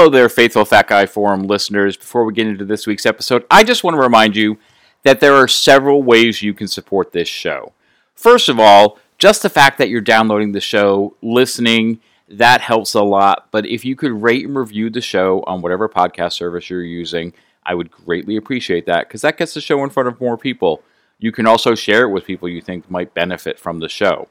[0.00, 1.94] Hello there, faithful Fat Guy Forum listeners.
[1.94, 4.56] Before we get into this week's episode, I just want to remind you
[5.02, 7.74] that there are several ways you can support this show.
[8.14, 13.02] First of all, just the fact that you're downloading the show, listening, that helps a
[13.02, 13.48] lot.
[13.50, 17.34] But if you could rate and review the show on whatever podcast service you're using,
[17.66, 20.82] I would greatly appreciate that because that gets the show in front of more people.
[21.18, 24.28] You can also share it with people you think might benefit from the show.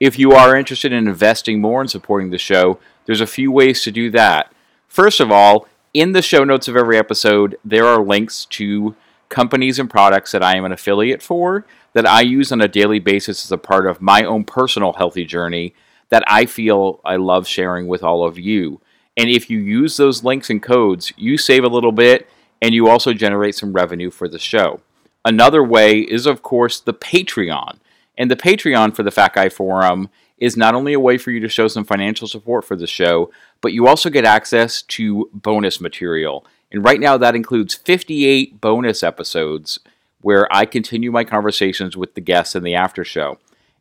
[0.00, 3.82] If you are interested in investing more and supporting the show, there's a few ways
[3.82, 4.50] to do that.
[4.92, 8.94] First of all, in the show notes of every episode, there are links to
[9.30, 12.98] companies and products that I am an affiliate for that I use on a daily
[12.98, 15.74] basis as a part of my own personal healthy journey
[16.10, 18.82] that I feel I love sharing with all of you.
[19.16, 22.28] And if you use those links and codes, you save a little bit
[22.60, 24.82] and you also generate some revenue for the show.
[25.24, 27.78] Another way is, of course, the Patreon.
[28.18, 30.10] And the Patreon for the Fat Guy Forum
[30.42, 33.30] is not only a way for you to show some financial support for the show,
[33.60, 36.44] but you also get access to bonus material.
[36.72, 39.78] And right now, that includes 58 bonus episodes
[40.20, 43.38] where I continue my conversations with the guests in the after show.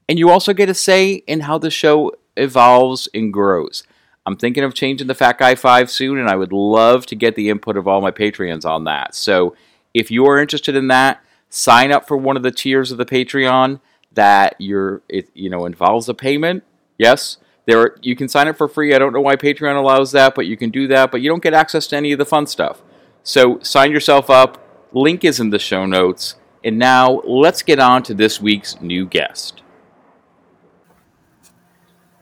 [0.08, 3.82] And you also get a say in how the show evolves and grows.
[4.28, 7.34] I'm thinking of changing the Fat Guy 5 soon, and I would love to get
[7.34, 9.16] the input of all my Patreons on that.
[9.16, 9.56] So
[9.95, 13.06] if you are interested in that, sign up for one of the tiers of the
[13.06, 13.80] Patreon
[14.14, 16.64] that you're it you know involves a payment.
[16.98, 18.94] Yes, there are, you can sign up for free.
[18.94, 21.12] I don't know why Patreon allows that, but you can do that.
[21.12, 22.82] But you don't get access to any of the fun stuff.
[23.23, 24.58] So sign yourself up.
[24.94, 26.36] Link is in the show notes.
[26.64, 29.62] And now let's get on to this week's new guest.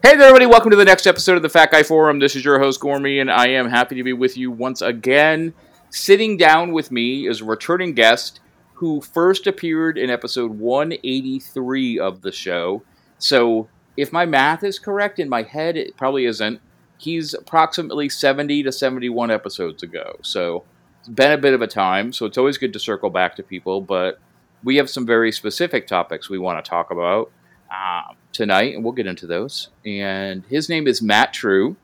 [0.01, 0.45] Hey there, everybody.
[0.45, 2.19] Welcome to the next episode of the Fat Guy Forum.
[2.19, 5.53] This is your host, Gormy, and I am happy to be with you once again.
[5.89, 8.39] Sitting down with me is a returning guest
[8.79, 12.81] who first appeared in episode 183 of the show.
[13.17, 13.67] So,
[13.97, 16.61] if my math is correct in my head, it probably isn't.
[16.97, 20.15] He's approximately 70 to 71 episodes ago.
[20.21, 20.63] So,
[21.01, 22.13] it's been a bit of a time.
[22.13, 23.81] So, it's always good to circle back to people.
[23.81, 24.17] But
[24.63, 27.33] we have some very specific topics we want to talk about
[27.69, 29.67] uh, tonight, and we'll get into those.
[29.85, 31.75] And his name is Matt True.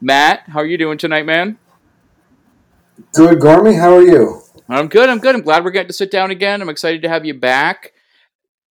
[0.00, 1.58] Matt, how are you doing tonight, man?
[3.12, 3.76] Good, Gormy.
[3.76, 4.43] How are you?
[4.68, 5.08] I'm good.
[5.08, 5.34] I'm good.
[5.34, 6.62] I'm glad we're getting to sit down again.
[6.62, 7.92] I'm excited to have you back.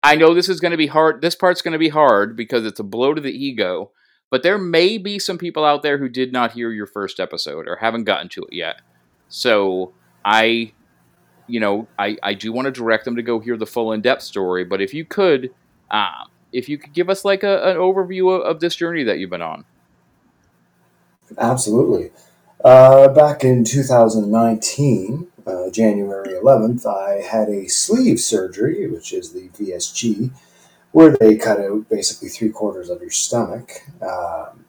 [0.03, 1.21] I know this is going to be hard.
[1.21, 3.91] This part's going to be hard because it's a blow to the ego.
[4.29, 7.67] But there may be some people out there who did not hear your first episode
[7.67, 8.81] or haven't gotten to it yet.
[9.29, 9.93] So
[10.25, 10.73] I,
[11.47, 14.01] you know, I, I do want to direct them to go hear the full in
[14.01, 14.65] depth story.
[14.65, 15.51] But if you could,
[15.89, 19.19] uh, if you could give us like a, an overview of, of this journey that
[19.19, 19.63] you've been on.
[21.37, 22.11] Absolutely.
[22.63, 29.49] Uh, back in 2019, uh, January 11th, I had a sleeve surgery, which is the
[29.49, 30.31] VSG,
[30.91, 33.71] where they cut out basically three quarters of your stomach.
[34.01, 34.65] Um,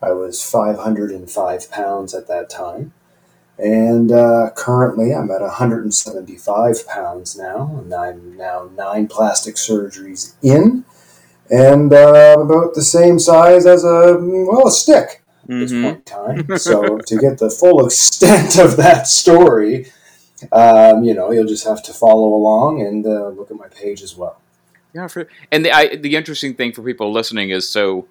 [0.00, 2.92] I was 505 pounds at that time.
[3.58, 10.84] And uh, currently, I'm at 175 pounds now, and I'm now nine plastic surgeries in,
[11.50, 15.60] and uh, about the same size as a well a stick at mm-hmm.
[15.60, 16.56] this point in time.
[16.58, 19.92] so to get the full extent of that story,
[20.50, 24.02] um, you know, you'll just have to follow along and uh, look at my page
[24.02, 24.40] as well.
[24.94, 28.06] Yeah, for, and the I, the interesting thing for people listening is so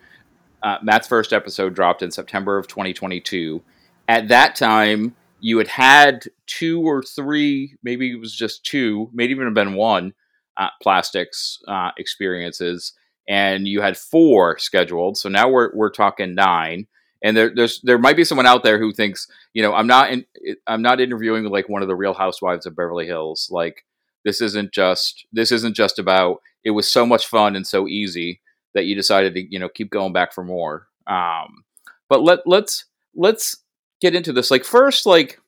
[0.63, 3.61] uh, Matt's first episode dropped in September of 2022.
[4.07, 9.31] At that time, you had had two or three, maybe it was just two, maybe
[9.31, 10.13] even have been one
[10.57, 12.93] uh, plastics uh, experiences,
[13.27, 15.17] and you had four scheduled.
[15.17, 16.87] So now we're we're talking nine
[17.21, 20.11] and there, there's there might be someone out there who thinks you know i'm not
[20.11, 20.25] in,
[20.67, 23.49] i'm not interviewing like one of the real housewives of beverly hills.
[23.51, 23.85] Like
[24.25, 28.41] this isn't just this isn't just about it was so much fun and so easy
[28.73, 30.87] that you decided to you know keep going back for more.
[31.07, 31.63] Um
[32.09, 32.85] but let let's
[33.16, 33.57] let's
[33.99, 34.51] get into this.
[34.51, 35.40] Like first like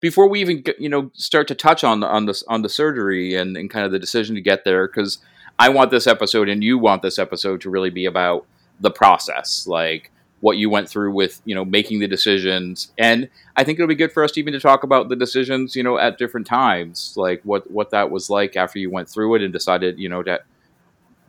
[0.00, 3.34] before we even you know start to touch on the on this on the surgery
[3.34, 5.16] and, and kind of the decision to get there because
[5.58, 8.44] i want this episode and you want this episode to really be about
[8.80, 9.66] the process.
[9.66, 10.10] Like
[10.44, 12.92] what you went through with you know making the decisions.
[12.98, 15.82] And i think it'll be good for us even to talk about the decisions you
[15.82, 19.42] know at different times like what what that was like after you went through it
[19.42, 20.42] and decided you know that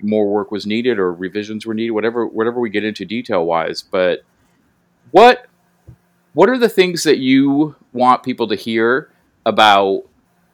[0.01, 3.81] more work was needed or revisions were needed whatever whatever we get into detail wise
[3.81, 4.23] but
[5.12, 5.45] what
[6.33, 9.09] what are the things that you want people to hear
[9.45, 10.03] about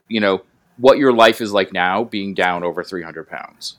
[0.08, 0.42] you know
[0.76, 3.78] what your life is like now being down over 300 pounds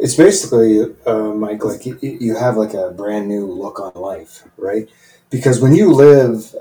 [0.00, 4.44] it's basically, uh, Mike, like you, you have like a brand new look on life,
[4.56, 4.88] right?
[5.28, 6.54] Because when you live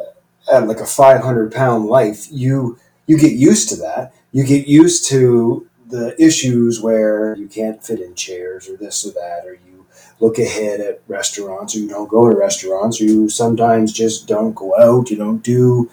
[0.51, 2.77] at like a 500 pound life, you
[3.07, 4.13] you get used to that.
[4.31, 9.11] You get used to the issues where you can't fit in chairs or this or
[9.13, 9.87] that, or you
[10.19, 14.53] look ahead at restaurants, or you don't go to restaurants, or you sometimes just don't
[14.53, 15.89] go out, you don't do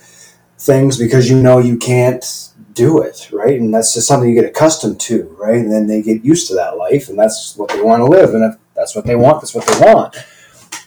[0.58, 3.58] things because you know you can't do it, right?
[3.58, 5.56] And that's just something you get accustomed to, right?
[5.56, 8.34] And then they get used to that life, and that's what they want to live.
[8.34, 10.16] And if that's what they want, that's what they want.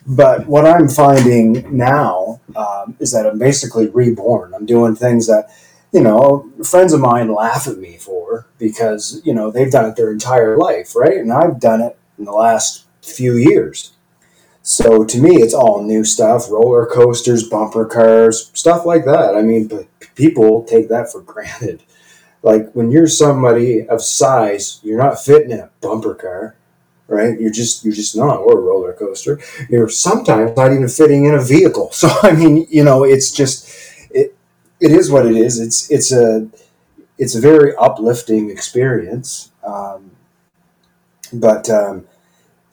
[0.08, 4.54] But what I'm finding now um, is that I'm basically reborn.
[4.54, 5.50] I'm doing things that,
[5.92, 9.96] you know, friends of mine laugh at me for because, you know, they've done it
[9.96, 11.18] their entire life, right?
[11.18, 13.94] And I've done it in the last few years.
[14.62, 19.36] So to me, it's all new stuff roller coasters, bumper cars, stuff like that.
[19.36, 19.88] I mean, but
[20.20, 21.84] people take that for granted.
[22.44, 26.56] Like when you're somebody of size, you're not fitting in a bumper car
[27.10, 27.40] right?
[27.40, 29.40] You're just you're just not, or a roller coaster.
[29.70, 31.92] You're sometimes not even fitting in a vehicle.
[32.00, 33.68] So I mean, you know, it's just
[34.12, 34.36] it
[34.80, 35.60] it is what it is.
[35.60, 36.48] It's it's a
[37.18, 40.12] it's a very uplifting experience, um,
[41.34, 42.08] but um,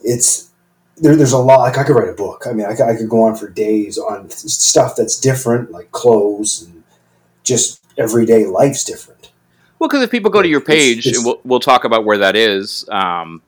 [0.01, 0.51] it's
[0.99, 1.61] there, there's a lot.
[1.61, 2.47] Like I could write a book.
[2.49, 6.63] I mean, I, I could go on for days on stuff that's different, like clothes
[6.63, 6.76] and
[7.47, 9.33] just everyday life's different.
[9.79, 12.05] Well, because if people go to your page, it's, it's, and we'll, we'll talk about
[12.05, 12.87] where that is.
[12.91, 13.43] Um,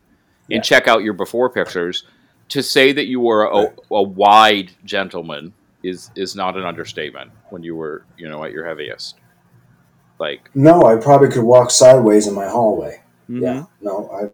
[0.51, 0.61] and yeah.
[0.61, 2.05] check out your before pictures.
[2.51, 5.53] To say that you were a, a, wide gentleman
[5.83, 7.31] is is not an understatement.
[7.51, 9.17] When you were, you know, at your heaviest,
[10.19, 13.03] like no, I probably could walk sideways in my hallway.
[13.29, 13.43] Mm-hmm.
[13.43, 14.31] Yeah, no, I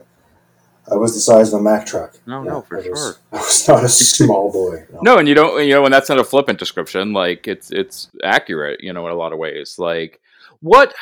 [0.91, 2.19] I was the size of a Mack truck.
[2.27, 2.93] No, yeah, no, for I sure.
[2.93, 4.87] Was, I was not a small boy.
[4.93, 5.01] No.
[5.03, 7.13] no, and you don't, you know, and that's not a flippant description.
[7.13, 9.79] Like it's it's accurate, you know, in a lot of ways.
[9.79, 10.21] Like
[10.61, 10.95] what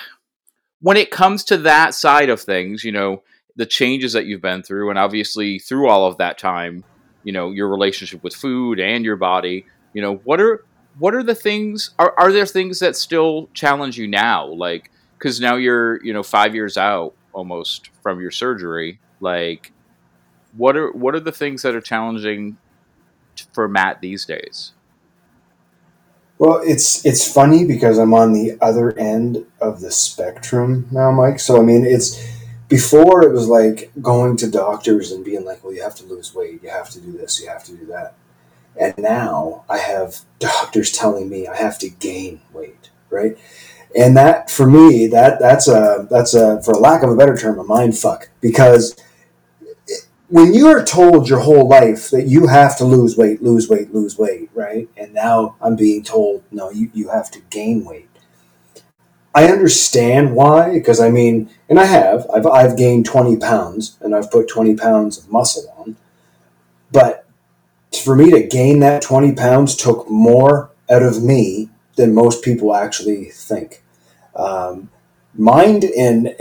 [0.80, 3.22] when it comes to that side of things, you know,
[3.56, 6.84] the changes that you've been through, and obviously through all of that time,
[7.24, 9.66] you know, your relationship with food and your body.
[9.94, 10.64] You know, what are
[10.98, 11.90] what are the things?
[11.98, 14.46] Are are there things that still challenge you now?
[14.46, 19.00] Like, because now you're you know five years out almost from your surgery.
[19.22, 19.72] Like,
[20.56, 22.58] what are what are the things that are challenging
[23.52, 24.72] for Matt these days?
[26.38, 31.38] Well, it's it's funny because I'm on the other end of the spectrum now, Mike.
[31.38, 32.20] So I mean, it's
[32.68, 36.34] before it was like going to doctors and being like, well, you have to lose
[36.34, 38.14] weight, you have to do this, you have to do that.
[38.76, 43.38] And now I have doctors telling me I have to gain weight, right?
[43.94, 47.58] And that for me, that that's a that's a for lack of a better term,
[47.58, 48.96] a mind fuck because
[50.32, 53.92] when you are told your whole life that you have to lose weight, lose weight,
[53.92, 54.88] lose weight, right?
[54.96, 58.08] And now I'm being told, no, you, you have to gain weight.
[59.34, 64.14] I understand why, because I mean, and I have, I've, I've gained 20 pounds and
[64.14, 65.96] I've put 20 pounds of muscle on.
[66.90, 67.26] But
[68.02, 72.74] for me to gain that 20 pounds took more out of me than most people
[72.74, 73.82] actually think.
[74.34, 74.88] Um,
[75.34, 76.34] mind and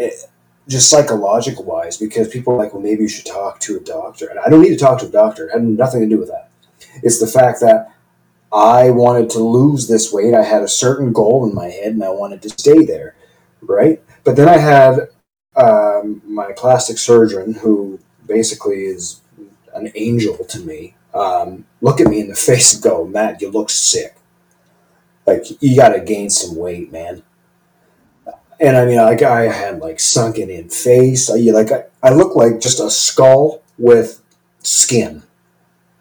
[0.67, 4.27] just psychological wise, because people are like, well, maybe you should talk to a doctor.
[4.27, 6.29] And I don't need to talk to a doctor, it had nothing to do with
[6.29, 6.49] that.
[7.03, 7.93] It's the fact that
[8.51, 10.33] I wanted to lose this weight.
[10.33, 13.15] I had a certain goal in my head and I wanted to stay there,
[13.61, 14.01] right?
[14.23, 15.07] But then I had
[15.56, 19.21] um, my plastic surgeon, who basically is
[19.73, 23.49] an angel to me, um, look at me in the face and go, Matt, you
[23.49, 24.15] look sick.
[25.25, 27.23] Like, you got to gain some weight, man.
[28.61, 31.30] And I mean, like, I had like sunken in face.
[31.30, 34.21] I, like, I, I look like just a skull with
[34.59, 35.23] skin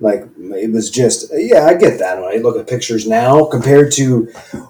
[0.01, 3.93] like it was just yeah, I get that when I look at pictures now compared
[3.93, 4.25] to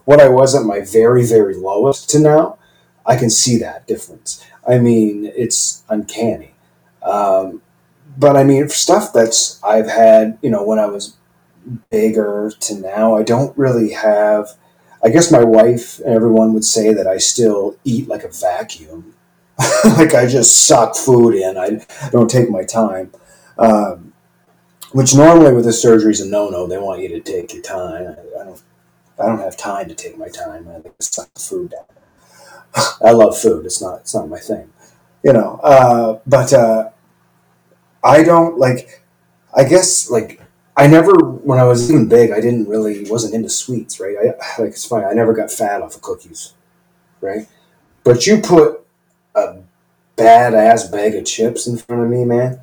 [0.05, 2.59] what I was at my very very lowest to now.
[3.07, 4.45] I can see that difference.
[4.69, 6.53] I mean, it's uncanny.
[7.03, 7.63] Um,
[8.19, 11.17] but I mean, stuff that's I've had, you know, when I was
[11.91, 14.51] bigger to now, I don't really have.
[15.03, 19.15] I guess my wife and everyone would say that I still eat like a vacuum.
[19.85, 21.57] like I just suck food in.
[21.57, 23.13] I don't take my time.
[23.59, 24.13] Um,
[24.93, 26.67] which normally with the surgery is a no-no.
[26.67, 28.07] They want you to take your time.
[28.09, 28.63] I, I don't.
[29.19, 30.67] I don't have time to take my time.
[30.69, 31.73] I it's not food.
[31.73, 31.85] Down.
[33.05, 33.67] I love food.
[33.67, 34.01] It's not.
[34.01, 34.73] It's not my thing.
[35.23, 35.61] You know.
[35.63, 36.91] Uh, but uh,
[38.03, 39.03] I don't like.
[39.55, 40.40] I guess like
[40.77, 42.31] I never when I was even big.
[42.31, 44.01] I didn't really wasn't into sweets.
[44.01, 44.17] Right.
[44.19, 45.05] I like it's funny.
[45.05, 46.55] I never got fat off of cookies.
[47.21, 47.47] Right.
[48.05, 48.81] But you put
[49.35, 49.59] a
[50.17, 52.61] badass bag of chips in front of me, man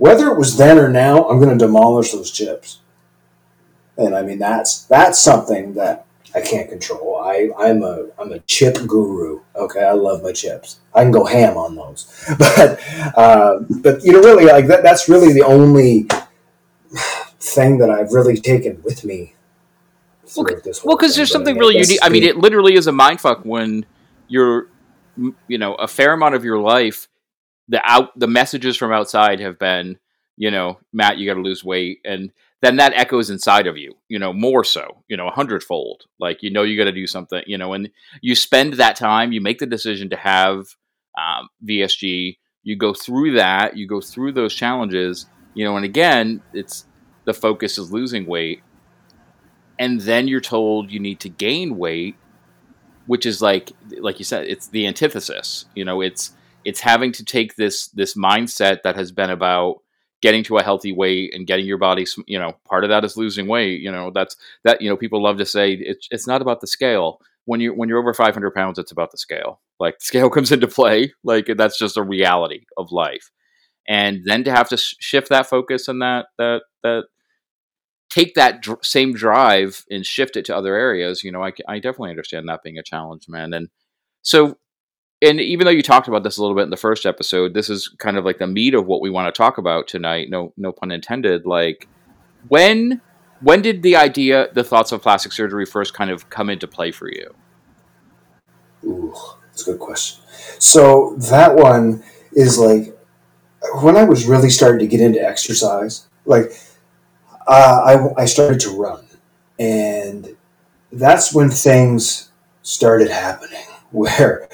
[0.00, 2.78] whether it was then or now, I'm going to demolish those chips.
[3.98, 7.20] And I mean, that's that's something that I can't control.
[7.22, 9.42] I, I'm a I'm a chip guru.
[9.54, 10.80] Okay, I love my chips.
[10.94, 12.06] I can go ham on those.
[12.38, 12.80] But
[13.14, 14.82] uh, but you know, really, like that.
[14.82, 16.08] That's really the only
[17.54, 19.34] thing that I've really taken with me.
[20.36, 21.98] Well, because there's something really unique.
[22.02, 23.84] I mean, it literally is a mindfuck when
[24.28, 24.68] you're,
[25.48, 27.08] you know, a fair amount of your life
[27.68, 29.98] the out the messages from outside have been
[30.40, 33.94] you know, Matt, you got to lose weight, and then that echoes inside of you,
[34.08, 36.04] you know, more so, you know, a hundredfold.
[36.18, 37.90] Like you know, you got to do something, you know, and
[38.22, 40.64] you spend that time, you make the decision to have
[41.18, 46.42] um, VSG, you go through that, you go through those challenges, you know, and again,
[46.54, 46.86] it's
[47.24, 48.62] the focus is losing weight,
[49.78, 52.16] and then you're told you need to gain weight,
[53.06, 55.66] which is like, like you said, it's the antithesis.
[55.74, 56.32] You know, it's
[56.64, 59.80] it's having to take this this mindset that has been about
[60.20, 63.16] getting to a healthy weight and getting your body you know part of that is
[63.16, 66.42] losing weight you know that's that you know people love to say it's it's not
[66.42, 67.20] about the scale.
[67.46, 69.60] When you when you're over 500 pounds it's about the scale.
[69.78, 71.12] Like the scale comes into play.
[71.24, 73.30] Like that's just a reality of life
[73.88, 77.04] and then to have to shift that focus and that that that
[78.10, 81.78] take that dr- same drive and shift it to other areas you know I, I
[81.78, 83.68] definitely understand that being a challenge man and
[84.22, 84.58] so
[85.22, 87.68] and even though you talked about this a little bit in the first episode, this
[87.68, 90.28] is kind of like the meat of what we want to talk about tonight.
[90.30, 91.44] No, no pun intended.
[91.44, 91.88] Like
[92.48, 93.02] when
[93.42, 96.90] when did the idea, the thoughts of plastic surgery first kind of come into play
[96.90, 97.34] for you?
[98.84, 99.14] Ooh,
[99.46, 100.22] that's a good question.
[100.58, 102.96] So that one is like
[103.82, 106.06] when I was really starting to get into exercise.
[106.24, 106.52] Like
[107.46, 109.04] uh, I I started to run,
[109.58, 110.36] and
[110.92, 112.30] that's when things
[112.62, 114.48] started happening where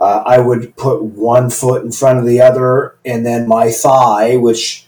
[0.00, 4.36] uh, I would put one foot in front of the other, and then my thigh,
[4.36, 4.86] which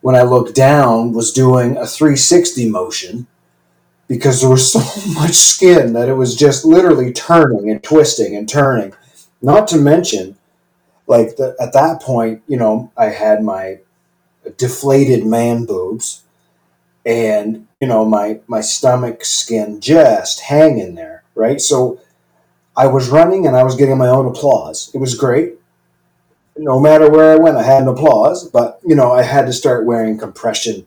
[0.00, 3.26] when I looked down was doing a 360 motion
[4.08, 4.80] because there was so
[5.12, 8.92] much skin that it was just literally turning and twisting and turning.
[9.40, 10.36] Not to mention,
[11.12, 13.80] like the, at that point, you know, I had my
[14.56, 16.22] deflated man boobs
[17.06, 22.00] and you know my my stomach skin just hanging there right so
[22.76, 24.90] I was running and I was getting my own applause.
[24.94, 25.54] It was great.
[26.56, 28.48] No matter where I went, I had an applause.
[28.48, 30.86] But you know, I had to start wearing compression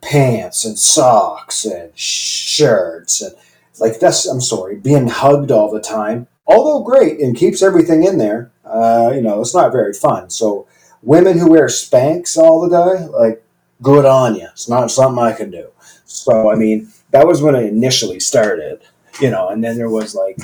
[0.00, 3.34] pants and socks and shirts and
[3.78, 4.26] like that's.
[4.26, 6.28] I'm sorry, being hugged all the time.
[6.46, 10.30] Although great and keeps everything in there, uh, you know, it's not very fun.
[10.30, 10.66] So
[11.02, 13.42] women who wear Spanx all the day, like,
[13.82, 14.48] good on you.
[14.52, 15.68] It's not something I can do.
[16.04, 18.80] So I mean, that was when I initially started,
[19.20, 20.38] you know, and then there was like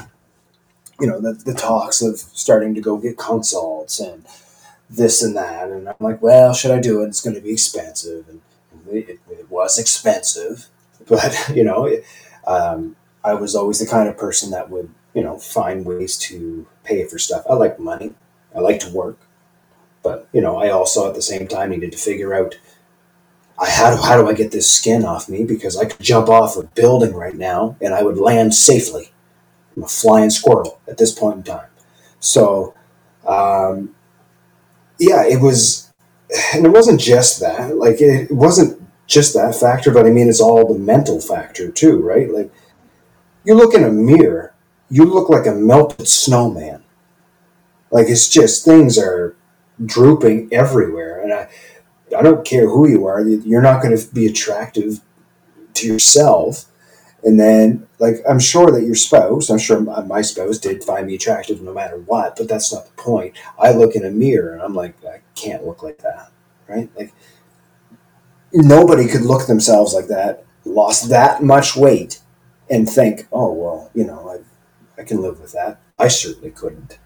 [1.02, 4.24] you know the, the talks of starting to go get consults and
[4.88, 7.50] this and that and i'm like well should i do it it's going to be
[7.50, 8.40] expensive and
[8.88, 10.66] it, it was expensive
[11.08, 12.04] but you know it,
[12.46, 12.94] um,
[13.24, 17.04] i was always the kind of person that would you know find ways to pay
[17.04, 18.12] for stuff i like money
[18.54, 19.18] i like to work
[20.02, 22.58] but you know i also at the same time needed to figure out
[23.58, 26.28] I, how, do, how do i get this skin off me because i could jump
[26.28, 29.12] off a building right now and i would land safely
[29.76, 31.68] I'm a flying squirrel at this point in time.
[32.20, 32.74] So,
[33.26, 33.94] um,
[34.98, 35.92] yeah, it was,
[36.54, 37.76] and it wasn't just that.
[37.76, 41.70] Like, it, it wasn't just that factor, but I mean, it's all the mental factor
[41.70, 42.30] too, right?
[42.30, 42.52] Like,
[43.44, 44.51] you look in a mirror,
[44.92, 46.84] you look like a melted snowman.
[47.90, 49.34] Like, it's just things are
[49.84, 51.20] drooping everywhere.
[51.20, 51.48] And I,
[52.16, 55.00] I don't care who you are, you're not going to be attractive
[55.74, 56.66] to yourself
[57.24, 61.14] and then, like, I'm sure that your spouse, I'm sure my spouse did find me
[61.14, 63.36] attractive no matter what, but that's not the point.
[63.58, 66.32] I look in a mirror and I'm like, I can't look like that,
[66.68, 66.90] right?
[66.96, 67.14] Like,
[68.52, 72.20] nobody could look themselves like that, lost that much weight,
[72.68, 74.41] and think, oh, well, you know,
[75.02, 75.80] I, can live with that.
[75.98, 76.98] I certainly couldn't.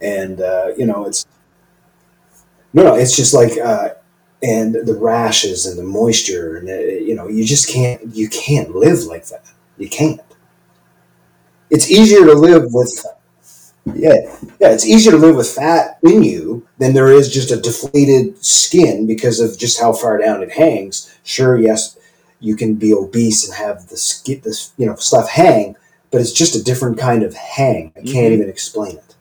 [0.00, 1.26] And, uh, you know, it's,
[2.72, 3.90] no, no, it's just like, uh,
[4.42, 8.74] and the rashes and the moisture and uh, you know you just can't you can't
[8.74, 9.44] live like that
[9.78, 10.20] you can't
[11.70, 13.04] it's easier to live with
[13.94, 14.14] yeah
[14.60, 18.38] yeah it's easier to live with fat in you than there is just a deflated
[18.44, 21.98] skin because of just how far down it hangs sure yes
[22.38, 25.74] you can be obese and have the skin this you know stuff hang
[26.10, 28.34] but it's just a different kind of hang i can't mm-hmm.
[28.34, 29.14] even explain it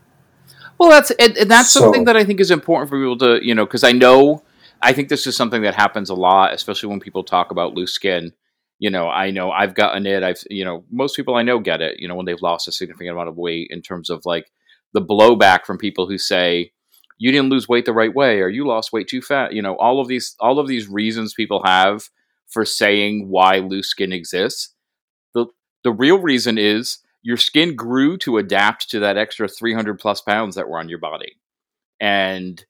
[0.78, 3.46] well that's and, and that's so, something that i think is important for people to
[3.46, 4.44] you know because i know
[4.82, 7.94] I think this is something that happens a lot, especially when people talk about loose
[7.94, 8.34] skin.
[8.80, 10.22] You know, I know I've gotten it.
[10.24, 12.72] I've, you know, most people I know get it, you know, when they've lost a
[12.72, 14.52] significant amount of weight in terms of like
[14.94, 16.72] the blowback from people who say,
[17.18, 19.54] you didn't lose weight the right way or you lost weight too fat.
[19.54, 22.10] You know, all of these, all of these reasons people have
[22.48, 24.76] for saying why loose skin exists.
[25.88, 30.56] The, real reason is your skin grew to adapt to that extra 300 plus pounds
[30.56, 31.38] that were on your body.
[32.00, 32.64] And,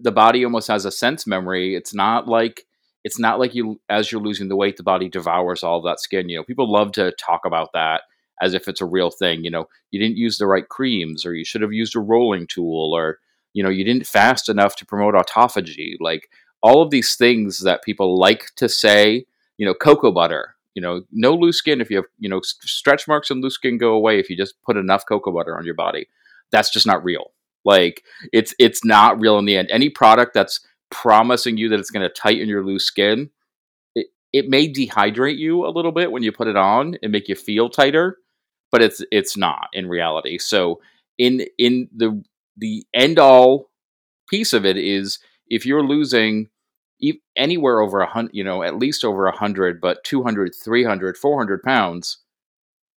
[0.00, 1.74] the body almost has a sense memory.
[1.74, 2.64] It's not like
[3.04, 6.28] it's not like you as you're losing the weight, the body devours all that skin.
[6.28, 8.02] You know, people love to talk about that
[8.40, 9.44] as if it's a real thing.
[9.44, 12.46] You know, you didn't use the right creams, or you should have used a rolling
[12.46, 13.18] tool, or
[13.52, 15.96] you know, you didn't fast enough to promote autophagy.
[16.00, 16.30] Like
[16.62, 19.26] all of these things that people like to say,
[19.58, 23.06] you know, cocoa butter, you know, no loose skin if you have, you know, stretch
[23.06, 25.74] marks and loose skin go away if you just put enough cocoa butter on your
[25.74, 26.08] body.
[26.50, 27.32] That's just not real.
[27.64, 28.02] Like
[28.32, 29.70] it's it's not real in the end.
[29.70, 33.30] Any product that's promising you that it's going to tighten your loose skin,
[33.94, 37.28] it, it may dehydrate you a little bit when you put it on and make
[37.28, 38.18] you feel tighter,
[38.70, 40.38] but it's it's not in reality.
[40.38, 40.80] So
[41.18, 42.22] in in the
[42.56, 43.70] the end all
[44.28, 46.48] piece of it is if you're losing
[47.36, 51.62] anywhere over a hundred, you know, at least over a hundred, but 200, 300, 400
[51.62, 52.18] pounds,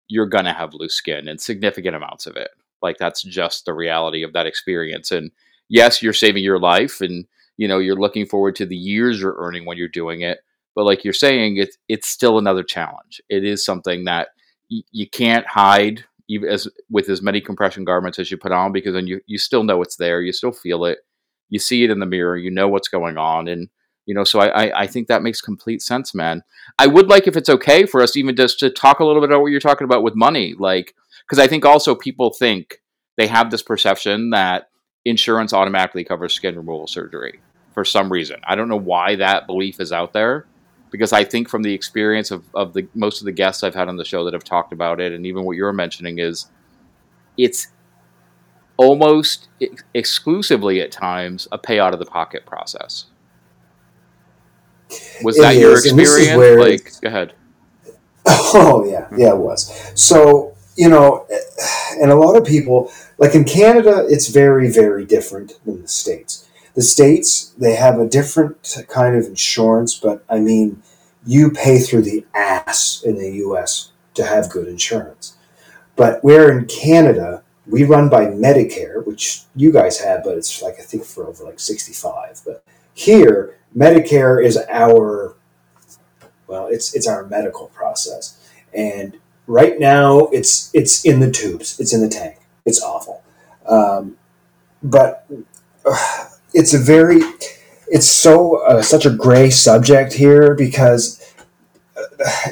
[0.08, 2.50] you're going to have loose skin and significant amounts of it.
[2.82, 5.12] Like that's just the reality of that experience.
[5.12, 5.32] And
[5.70, 7.26] yes, you're saving your life and,
[7.58, 10.40] you know, you're looking forward to the years you're earning when you're doing it.
[10.76, 13.22] But like you're saying, it's, it's still another challenge.
[13.30, 14.30] It is something that
[14.70, 18.74] y- you can't hide even as with as many compression garments as you put on
[18.74, 20.22] because then you, you still know it's there.
[20.22, 21.00] You still feel it.
[21.50, 22.38] You see it in the mirror.
[22.38, 23.48] You know what's going on.
[23.48, 23.70] And,
[24.08, 26.42] you know, so I, I, I think that makes complete sense, man.
[26.80, 29.30] I would like if it's okay for us even just to talk a little bit
[29.30, 30.96] about what you're talking about with money, like
[31.26, 32.82] because I think also people think
[33.18, 34.70] they have this perception that
[35.04, 37.42] insurance automatically covers skin removal surgery
[37.74, 38.40] for some reason.
[38.46, 40.48] I don't know why that belief is out there
[40.90, 43.90] because I think from the experience of, of the most of the guests I've had
[43.90, 46.50] on the show that have talked about it, and even what you're mentioning is
[47.38, 47.68] it's
[48.78, 53.08] almost ex- exclusively at times a pay out of the pocket process.
[55.24, 56.38] Was It that your is, is experience?
[56.38, 57.34] where- Like, go ahead.
[58.30, 59.20] Oh yeah, mm-hmm.
[59.22, 59.72] yeah, it was.
[59.96, 61.26] So you know,
[62.00, 66.48] and a lot of people, like in Canada, it's very, very different than the states.
[66.76, 70.84] The states they have a different kind of insurance, but I mean,
[71.26, 73.92] you pay through the ass in the U.S.
[74.14, 75.36] to have good insurance.
[75.96, 80.76] But where in Canada, we run by Medicare, which you guys have, but it's like
[80.80, 82.42] I think for over like sixty-five.
[82.46, 85.36] But here, Medicare is our
[86.48, 88.40] well, it's it's our medical process,
[88.74, 93.24] and right now it's it's in the tubes, it's in the tank, it's awful,
[93.68, 94.18] um,
[94.82, 95.28] but
[95.86, 97.22] uh, it's a very
[97.88, 101.36] it's so uh, such a gray subject here because
[101.98, 102.04] uh,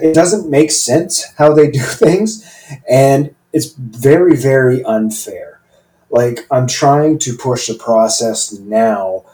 [0.02, 2.46] it doesn't make sense how they do things,
[2.90, 5.62] and it's very very unfair.
[6.10, 9.26] Like I'm trying to push the process now.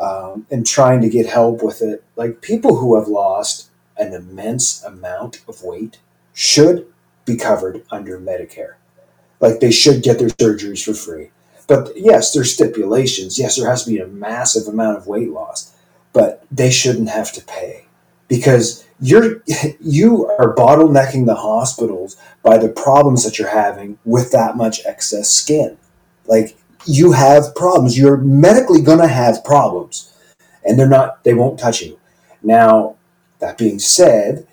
[0.00, 2.02] Um, and trying to get help with it.
[2.16, 5.98] Like people who have lost an immense amount of weight
[6.32, 6.86] should
[7.26, 8.76] be covered under Medicare.
[9.40, 11.30] Like they should get their surgeries for free.
[11.66, 13.38] But yes, there's stipulations.
[13.38, 15.72] Yes, there has to be a massive amount of weight loss,
[16.12, 17.84] but they shouldn't have to pay
[18.26, 19.42] because you're
[19.80, 25.30] you are bottlenecking the hospitals by the problems that you're having with that much excess
[25.30, 25.76] skin.
[26.26, 27.98] Like you have problems.
[27.98, 30.10] You're medically going to have problems
[30.64, 31.98] and they're not they won't touch you.
[32.42, 32.96] Now,
[33.38, 34.46] that being said,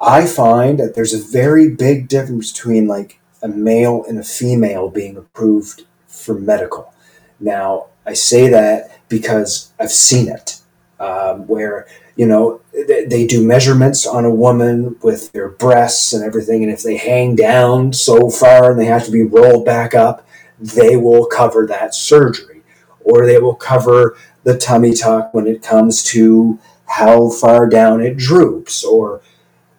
[0.00, 4.88] I find that there's a very big difference between like a male and a female
[4.90, 6.92] being approved for medical.
[7.40, 10.60] Now, I say that because I've seen it,
[10.98, 11.86] um, where
[12.16, 16.72] you know they, they do measurements on a woman with their breasts and everything, and
[16.72, 20.25] if they hang down so far and they have to be rolled back up,
[20.58, 22.62] they will cover that surgery,
[23.00, 28.16] or they will cover the tummy tuck when it comes to how far down it
[28.16, 29.20] droops, or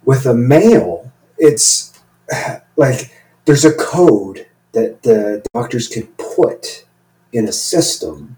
[0.03, 1.99] with a male, it's
[2.75, 3.11] like
[3.45, 6.85] there's a code that the doctors can put
[7.31, 8.37] in a system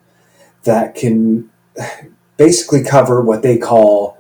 [0.64, 1.50] that can
[2.38, 4.18] basically cover what they call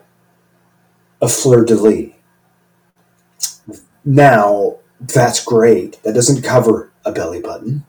[1.21, 2.13] a fleur de lis.
[4.05, 6.01] Now, that's great.
[6.03, 7.86] That doesn't cover a belly button.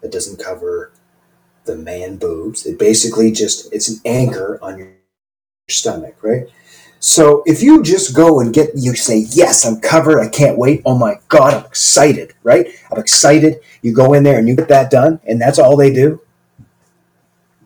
[0.00, 0.92] That doesn't cover
[1.64, 2.66] the man boobs.
[2.66, 4.92] It basically just it's an anchor on your
[5.68, 6.48] stomach, right?
[7.00, 10.20] So if you just go and get, you say, yes, I'm covered.
[10.20, 10.82] I can't wait.
[10.84, 12.66] Oh my God, I'm excited, right?
[12.90, 13.60] I'm excited.
[13.82, 16.20] You go in there and you get that done, and that's all they do.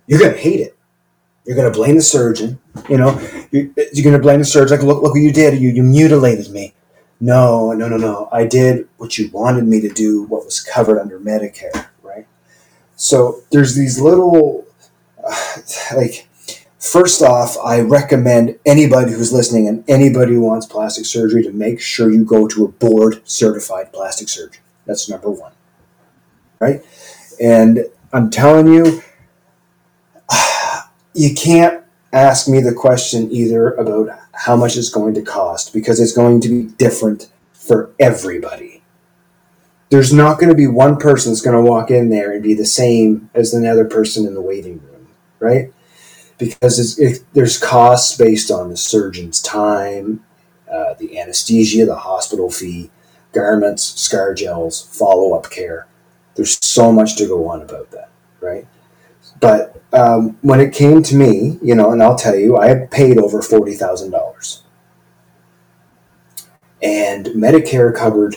[0.06, 0.76] You're to hate it.
[1.46, 2.58] You're to blame the surgeon.
[2.88, 4.76] You know, you're, you're to blame the surgeon.
[4.76, 5.60] Like, look, look what you did.
[5.60, 6.74] You, you mutilated me.
[7.20, 8.28] No, no, no, no.
[8.32, 11.88] I did what you wanted me to do, what was covered under Medicare?
[13.02, 14.64] So there's these little,
[15.96, 16.28] like,
[16.78, 21.80] First off, I recommend anybody who's listening and anybody who wants plastic surgery to make
[21.80, 24.62] sure you go to a board certified plastic surgeon.
[24.84, 25.52] That's number one.
[26.58, 26.84] Right?
[27.40, 29.00] And I'm telling you,
[31.14, 36.00] you can't ask me the question either about how much it's going to cost because
[36.00, 38.71] it's going to be different for everybody.
[39.92, 42.54] There's not going to be one person that's going to walk in there and be
[42.54, 45.72] the same as another person in the waiting room, right?
[46.42, 50.24] because it, there's costs based on the surgeon's time,
[50.72, 52.90] uh, the anesthesia, the hospital fee,
[53.32, 55.86] garments, scar gels, follow up care.
[56.34, 58.66] There's so much to go on about that, right?
[59.40, 63.18] But um, when it came to me, you know, and I'll tell you, I paid
[63.18, 64.62] over forty thousand dollars,
[66.82, 68.36] and Medicare covered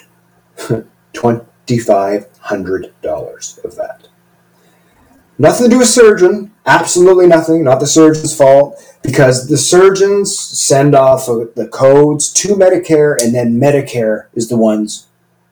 [1.15, 4.08] twenty five hundred dollars of that.
[5.38, 7.63] Nothing to do with surgeon, absolutely nothing.
[7.63, 13.60] Not the surgeon's fault because the surgeons send off the codes to Medicare, and then
[13.60, 15.08] Medicare is the ones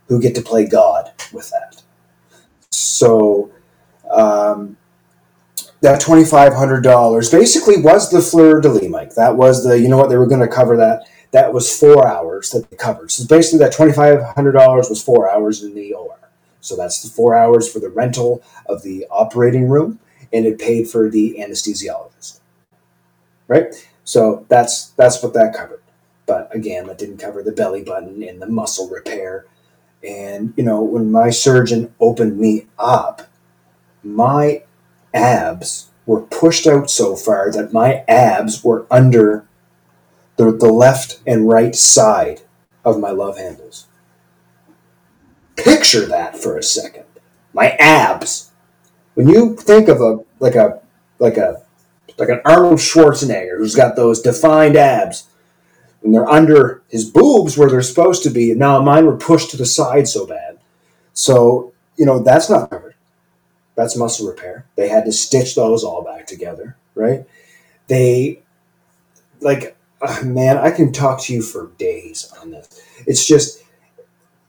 [0.08, 1.82] who get to play God with that.
[2.69, 3.52] So
[4.10, 4.78] um,
[5.82, 9.15] that twenty five hundred dollars basically was the fleur de lis, Mike.
[9.15, 11.04] That was the you know what they were going to cover that.
[11.34, 13.12] That was four hours that they covered.
[13.12, 16.17] So basically, that twenty five hundred dollars was four hours in the OR.
[16.62, 20.00] So that's the four hours for the rental of the operating room,
[20.32, 22.39] and it paid for the anesthesiologist.
[23.48, 23.74] Right.
[24.04, 25.82] So that's that's what that covered.
[26.26, 29.46] But again, that didn't cover the belly button and the muscle repair.
[30.04, 33.24] And you know, when my surgeon opened me up,
[34.04, 34.63] my
[35.13, 39.46] abs were pushed out so far that my abs were under
[40.38, 42.41] the, the left and right side
[42.84, 43.88] of my love handles.
[45.56, 47.06] Picture that for a second.
[47.54, 48.52] My abs.
[49.13, 50.82] When you think of a like a
[51.19, 51.62] like a
[52.17, 55.28] like an Arnold Schwarzenegger who's got those defined abs,
[56.04, 58.52] and they're under his boobs where they're supposed to be.
[58.52, 60.60] And Now mine were pushed to the side so bad.
[61.13, 62.96] So, you know, that's not covered.
[63.76, 64.65] That's muscle repair.
[64.76, 67.26] They had to stitch those all back together, right?
[67.88, 68.41] They,
[69.39, 69.76] like,
[70.24, 72.82] man, I can talk to you for days on this.
[73.06, 73.63] It's just,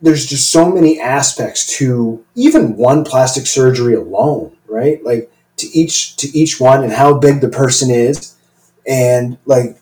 [0.01, 5.03] there's just so many aspects to even one plastic surgery alone, right?
[5.05, 8.35] Like, to each to each one and how big the person is
[8.89, 9.81] and like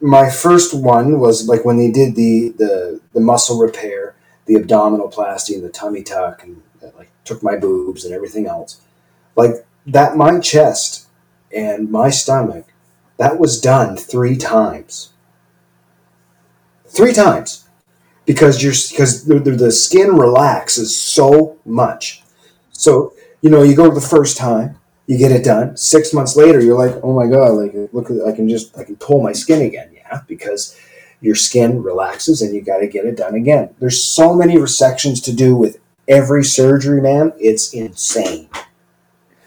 [0.00, 4.14] my first one was like when they did the the the muscle repair
[4.46, 8.80] the abdominoplasty and the tummy tuck and that, like took my boobs and everything else.
[9.36, 11.06] Like that, my chest
[11.54, 12.67] and my stomach,
[13.18, 15.12] that was done three times.
[16.86, 17.68] Three times,
[18.24, 22.22] because you're because the, the skin relaxes so much.
[22.72, 24.76] So you know, you go the first time,
[25.06, 25.76] you get it done.
[25.76, 28.96] Six months later, you're like, oh my god, like look, I can just I can
[28.96, 29.90] pull my skin again.
[29.92, 30.78] Yeah, because
[31.20, 33.74] your skin relaxes and you got to get it done again.
[33.80, 37.32] There's so many resections to do with every surgery, man.
[37.38, 38.48] It's insane.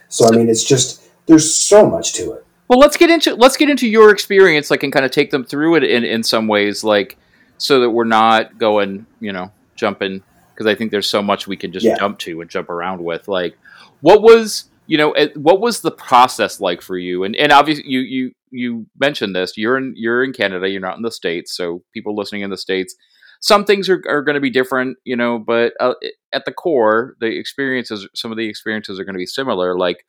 [0.10, 2.46] So I mean, it's just there's so much to it.
[2.72, 5.44] Well, let's get into let's get into your experience, like, and kind of take them
[5.44, 7.18] through it in in some ways, like,
[7.58, 11.58] so that we're not going, you know, jumping because I think there's so much we
[11.58, 11.98] can just yeah.
[11.98, 13.28] jump to and jump around with.
[13.28, 13.58] Like,
[14.00, 17.26] what was you know what was the process like for you?
[17.26, 19.58] And and obviously you you you mentioned this.
[19.58, 20.70] You're in you're in Canada.
[20.70, 21.54] You're not in the states.
[21.54, 22.96] So people listening in the states,
[23.42, 25.40] some things are, are going to be different, you know.
[25.40, 25.96] But uh,
[26.32, 29.78] at the core, the experiences, some of the experiences are going to be similar.
[29.78, 30.06] Like,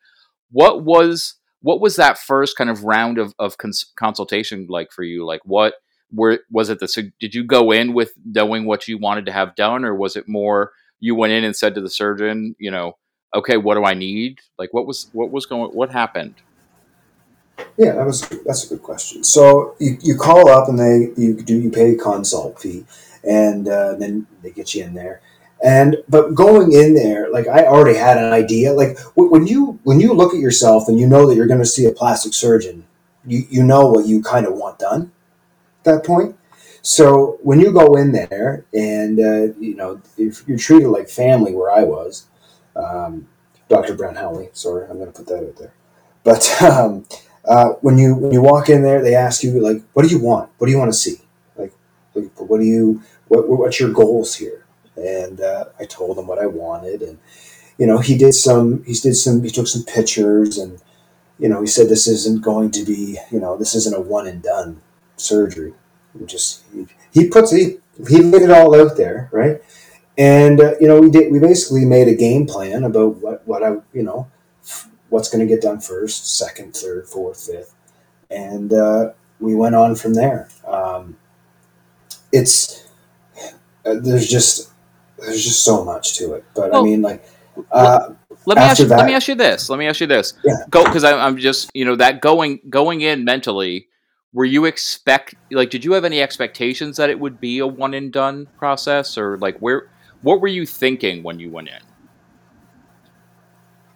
[0.53, 5.03] what was what was that first kind of round of of cons- consultation like for
[5.03, 5.25] you?
[5.25, 5.75] Like, what
[6.13, 9.55] were was it the did you go in with knowing what you wanted to have
[9.57, 12.97] done, or was it more you went in and said to the surgeon, you know,
[13.35, 14.41] okay, what do I need?
[14.59, 16.35] Like, what was what was going what happened?
[17.77, 19.25] Yeah, that was that's a good question.
[19.25, 22.85] So you, you call up and they you do you pay a consult fee,
[23.25, 25.21] and uh, then they get you in there.
[25.65, 28.73] And but going in there, like I already had an idea.
[28.73, 31.67] Like when you when you look at yourself and you know that you're going to
[31.67, 32.85] see a plastic surgeon,
[33.25, 35.13] you you know what you kind of want done.
[35.79, 36.37] At that point,
[36.83, 41.55] so when you go in there and uh, you know if you're treated like family,
[41.55, 42.27] where I was,
[42.75, 43.29] um,
[43.69, 43.95] Dr.
[43.95, 44.51] Brown Howley.
[44.53, 45.75] Sorry, I'm going to put that out there.
[46.25, 47.07] But um,
[47.45, 50.21] uh, when you when you walk in there, they ask you like, "What do you
[50.21, 50.51] want?
[50.59, 51.21] What do you want to see?
[51.57, 51.73] Like,
[52.15, 54.62] what do you what what's your goals here?"
[54.97, 57.19] And uh, I told him what I wanted, and
[57.79, 60.81] you know, he did some he did some he took some pictures, and
[61.39, 64.27] you know, he said this isn't going to be you know this isn't a one
[64.27, 64.83] and done
[65.17, 65.75] surgery.
[66.27, 67.79] Just he, he puts he
[68.09, 69.63] he laid it all out there, right?
[70.19, 73.63] And uh, you know, we did we basically made a game plan about what what
[73.63, 74.31] I you know
[75.09, 77.75] what's going to get done first, second, third, fourth, fifth,
[78.31, 80.49] and uh, we went on from there.
[80.67, 81.17] Um,
[82.33, 82.89] it's
[83.85, 84.72] uh, there's just
[85.23, 87.25] there's just so much to it, but well, I mean, like.
[87.71, 88.15] Uh,
[88.47, 89.69] let me ask you, that, let me ask you this.
[89.69, 90.33] Let me ask you this.
[90.43, 90.55] Yeah.
[90.71, 93.89] Go because I'm just you know that going going in mentally.
[94.33, 97.93] Were you expect like did you have any expectations that it would be a one
[97.93, 99.91] and done process or like where
[100.23, 101.81] what were you thinking when you went in?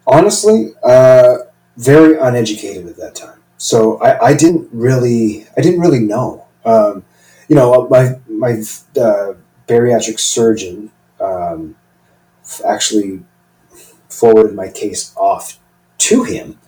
[0.07, 1.37] honestly, uh,
[1.75, 3.39] very uneducated at that time.
[3.57, 6.45] so I, I didn't really I didn't really know.
[6.65, 7.03] Um,
[7.47, 9.33] you know, my my uh,
[9.67, 10.91] bariatric surgeon
[11.27, 11.75] um,
[12.65, 13.23] actually
[14.09, 15.59] forwarded my case off
[15.99, 16.59] to him,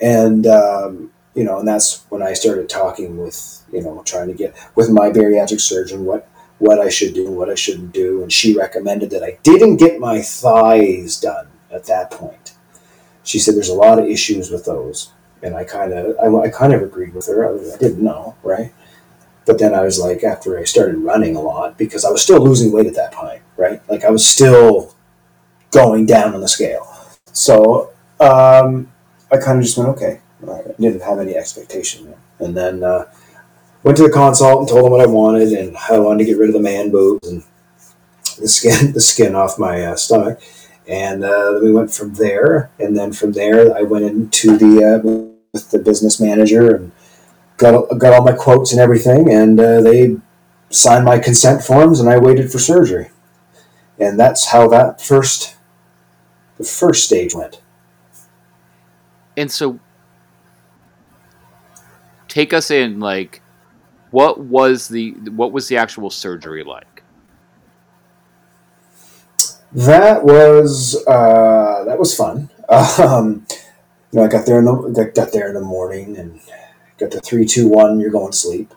[0.00, 4.34] and um, you know, and that's when I started talking with you know trying to
[4.34, 8.22] get with my bariatric surgeon what what I should do and what I shouldn't do,
[8.22, 12.54] and she recommended that I didn't get my thighs done at that point.
[13.24, 16.48] She said there's a lot of issues with those, and I kind of I, I
[16.50, 17.48] kind of agreed with her.
[17.48, 18.72] I didn't know, right?
[19.44, 22.40] But then I was like, after I started running a lot, because I was still
[22.40, 23.80] losing weight at that point, right?
[23.88, 24.94] Like I was still
[25.70, 26.86] going down on the scale.
[27.32, 28.92] So um,
[29.30, 30.20] I kind of just went, okay.
[30.48, 32.14] I didn't have any expectation.
[32.38, 33.10] And then uh,
[33.82, 36.24] went to the consult and told him what I wanted and how I wanted to
[36.24, 37.44] get rid of the man boobs and
[38.38, 40.40] the skin, the skin off my uh, stomach.
[40.88, 42.70] And uh, we went from there.
[42.78, 46.92] And then from there, I went into the uh, with the business manager and
[47.56, 49.30] got got all my quotes and everything.
[49.30, 50.16] And uh, they
[50.70, 53.11] signed my consent forms, and I waited for surgery.
[53.98, 55.56] And that's how that first
[56.58, 57.60] the first stage went.
[59.36, 59.80] And so,
[62.28, 63.00] take us in.
[63.00, 63.42] Like,
[64.10, 67.02] what was the what was the actual surgery like?
[69.72, 72.48] That was uh, that was fun.
[72.98, 73.46] Um,
[74.12, 76.40] you know, I got there in the got there in the morning and
[76.98, 78.00] got the three, two, one.
[78.00, 78.72] You're going to sleep,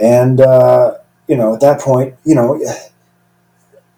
[0.00, 2.62] and uh, you know at that point, you know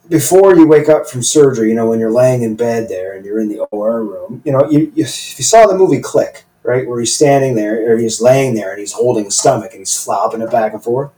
[0.09, 3.25] before you wake up from surgery, you know, when you're laying in bed there and
[3.25, 6.45] you're in the OR room, you know, you, you, if you saw the movie Click,
[6.62, 9.81] right, where he's standing there or he's laying there and he's holding his stomach and
[9.81, 11.11] he's flopping it back and forth.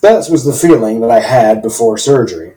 [0.00, 2.54] That was the feeling that I had before surgery.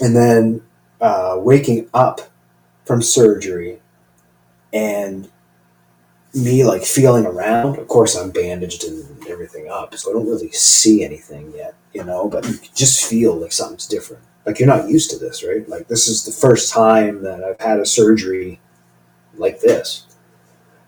[0.00, 0.62] And then
[1.00, 2.20] uh, waking up
[2.84, 3.80] from surgery
[4.72, 5.30] and
[6.34, 7.78] me like feeling around.
[7.78, 12.04] Of course, I'm bandaged and everything up, so I don't really see anything yet, you
[12.04, 12.28] know.
[12.28, 14.22] But you just feel like something's different.
[14.44, 15.66] Like you're not used to this, right?
[15.68, 18.60] Like this is the first time that I've had a surgery
[19.36, 20.06] like this.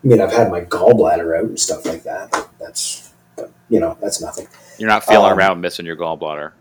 [0.04, 2.48] I mean, I've had my gallbladder out and stuff like that.
[2.60, 4.46] That's, but you know, that's nothing.
[4.78, 6.52] You're not feeling um, around missing your gallbladder.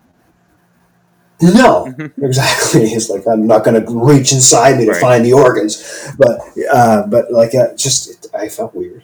[1.42, 2.84] No, exactly.
[2.94, 6.40] It's like I'm not going to reach inside me to find the organs, but
[6.72, 9.04] uh, but like uh, just it, I felt weird,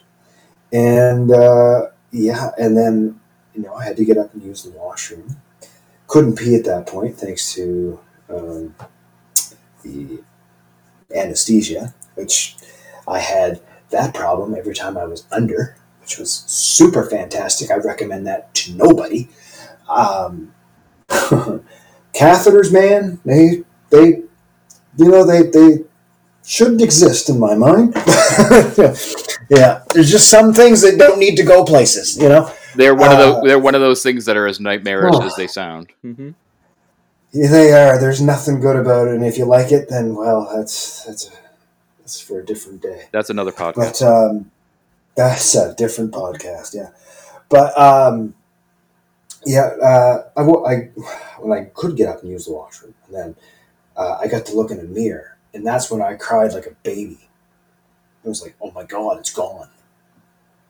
[0.72, 3.20] and uh, yeah, and then
[3.54, 5.38] you know I had to get up and use the washroom.
[6.08, 8.76] Couldn't pee at that point thanks to um,
[9.84, 10.22] the
[11.16, 12.56] anesthesia, which
[13.08, 17.72] I had that problem every time I was under, which was super fantastic.
[17.72, 19.30] I recommend that to nobody.
[19.90, 20.54] Um,
[21.10, 24.24] catheters, man, they they
[24.98, 25.84] you know they they
[26.46, 27.94] shouldn't exist in my mind.
[29.50, 32.18] yeah, there's just some things that don't need to go places.
[32.18, 34.60] You know, they're one uh, of the they're one of those things that are as
[34.60, 35.88] nightmarish oh, as they sound.
[36.04, 36.32] Mm-hmm.
[37.34, 38.00] Yeah, they are.
[38.00, 41.32] There's nothing good about it, and if you like it, then well, that's that's a,
[42.00, 43.06] that's for a different day.
[43.12, 43.76] That's another podcast.
[43.76, 44.52] But um,
[45.16, 46.76] that's a different podcast.
[46.76, 46.90] Yeah,
[47.50, 48.34] but um,
[49.46, 50.76] yeah, uh, I, I,
[51.40, 53.36] when I could get up and use the washroom, and then
[53.96, 56.76] uh, I got to look in a mirror, and that's when I cried like a
[56.84, 57.30] baby.
[58.24, 59.70] It was like, oh my god, it's gone.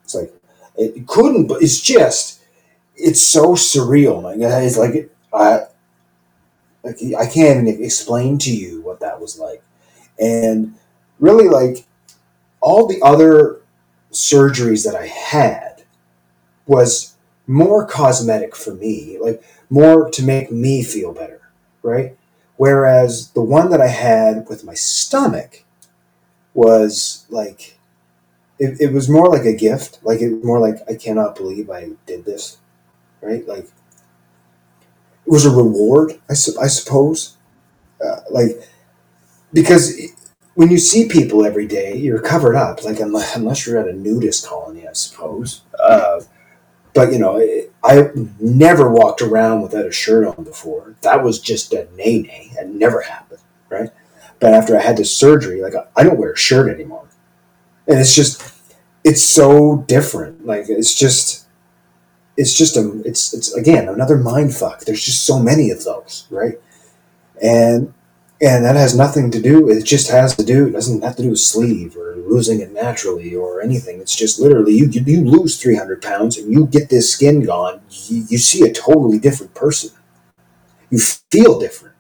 [0.04, 0.34] It's like
[0.76, 2.42] it couldn't, but it's just,
[2.96, 4.22] it's so surreal.
[4.22, 5.62] Like it's like I,
[6.84, 9.64] like I can't even explain to you what that was like,
[10.20, 10.76] and
[11.20, 11.86] really like
[12.60, 13.62] all the other
[14.12, 15.84] surgeries that I had
[16.68, 17.16] was
[17.48, 21.42] more cosmetic for me, like more to make me feel better,
[21.82, 22.18] right?
[22.58, 25.64] Whereas the one that I had with my stomach
[26.54, 27.80] was like,
[28.62, 30.00] it, it was more like a gift.
[30.04, 32.60] Like it was more like, I cannot believe I did this,
[33.22, 33.46] right?
[33.48, 37.38] Like, it was a reward, I, su- I suppose.
[38.04, 38.52] Uh, like,
[39.52, 40.00] because
[40.56, 42.84] when you see people every day, you're covered up.
[42.84, 45.62] Like, unless, unless you're at a nudist colony, I suppose.
[45.80, 46.22] Uh,
[46.94, 47.40] but you know,
[47.84, 50.96] I never walked around without a shirt on before.
[51.02, 52.52] That was just a nay nay.
[52.60, 53.90] It never happened, right?
[54.40, 57.08] But after I had the surgery, like I don't wear a shirt anymore,
[57.88, 58.51] and it's just,
[59.04, 60.46] it's so different.
[60.46, 61.48] Like it's just,
[62.38, 64.82] it's just a, it's it's again another mind fuck.
[64.82, 66.60] There's just so many of those, right?
[67.42, 67.94] And
[68.42, 69.70] and that has nothing to do.
[69.70, 70.68] It just has to do.
[70.68, 74.00] It doesn't have to do with sleeve or losing it naturally or anything.
[74.00, 74.88] It's just literally you.
[74.88, 77.82] You lose three hundred pounds and you get this skin gone.
[77.90, 79.92] You, you see a totally different person.
[80.90, 81.96] You feel different.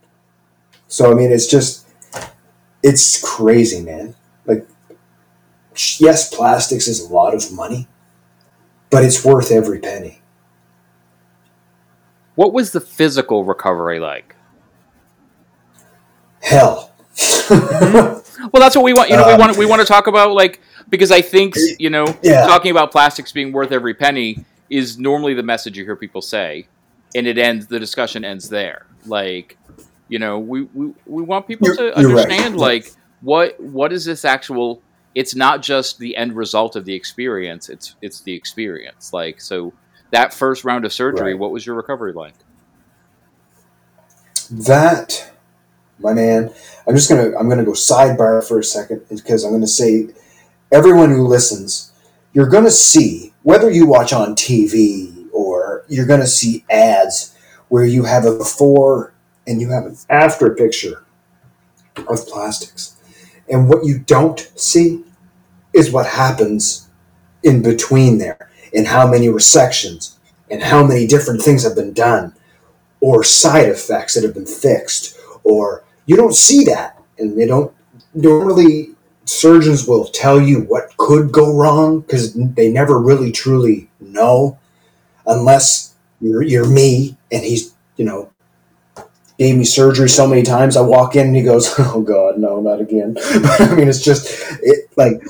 [0.87, 1.87] So I mean, it's just
[2.83, 4.15] it's crazy, man.
[5.99, 7.87] Yes, plastics is a lot of money,
[8.89, 10.21] but it's worth every penny.
[12.35, 14.35] What was the physical recovery like?
[16.41, 16.91] Hell.
[17.49, 19.09] well, that's what we want.
[19.09, 21.89] You know, we Um, want we want to talk about like because I think you
[21.89, 22.45] know Yeah.
[22.47, 26.67] talking about plastics being worth every penny is normally the message you hear people say,
[27.13, 27.67] and it ends.
[27.67, 28.85] The discussion ends there.
[29.05, 29.57] Like,
[30.07, 32.23] you know, we we, we want people You're- to you're right.
[32.25, 34.81] understand like what what is this actual.
[35.15, 37.69] It's not just the end result of the experience.
[37.69, 39.11] It's it's the experience.
[39.13, 39.73] Like so.
[40.11, 41.39] That first round of surgery, Right.
[41.39, 42.33] what was your recovery like?
[44.49, 45.31] That,
[45.99, 46.53] my man,
[46.87, 50.09] I'm just gonna I'm gonna go sidebar for a second because I'm gonna say
[50.71, 51.93] everyone who listens,
[52.33, 57.37] you're gonna see whether you watch on TV or you're gonna see ads
[57.69, 59.13] where you have a before
[59.47, 61.05] and you have an after picture
[62.09, 62.97] of plastics.
[63.51, 65.03] And what you don't see
[65.73, 66.89] is what happens
[67.43, 70.15] in between there and how many resections
[70.49, 72.33] and how many different things have been done
[73.01, 76.97] or side effects that have been fixed or you don't see that.
[77.17, 77.73] And they don't
[78.13, 78.89] normally
[79.25, 84.57] surgeons will tell you what could go wrong because they never really truly know
[85.25, 88.31] unless you're, you're me and he's you know
[89.41, 92.59] gave me surgery so many times i walk in and he goes oh god no
[92.59, 93.15] not again
[93.59, 94.27] i mean it's just
[94.61, 95.21] it like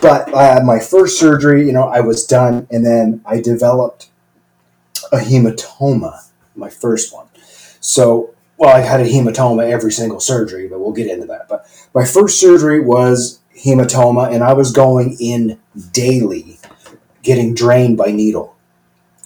[0.00, 4.08] but uh, my first surgery you know i was done and then i developed
[5.12, 6.22] a hematoma
[6.54, 7.26] my first one.
[7.80, 11.48] So, well, I had a hematoma every single surgery, but we'll get into that.
[11.48, 15.58] But my first surgery was hematoma, and I was going in
[15.92, 16.58] daily,
[17.22, 18.56] getting drained by needle.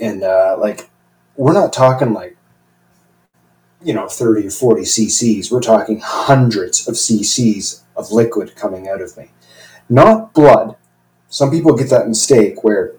[0.01, 0.89] And, uh, like,
[1.37, 2.36] we're not talking like,
[3.87, 5.53] you know, 30 or 40 cc's.
[5.53, 9.31] We're talking hundreds of cc's of liquid coming out of me.
[9.89, 10.75] Not blood.
[11.29, 12.95] Some people get that mistake where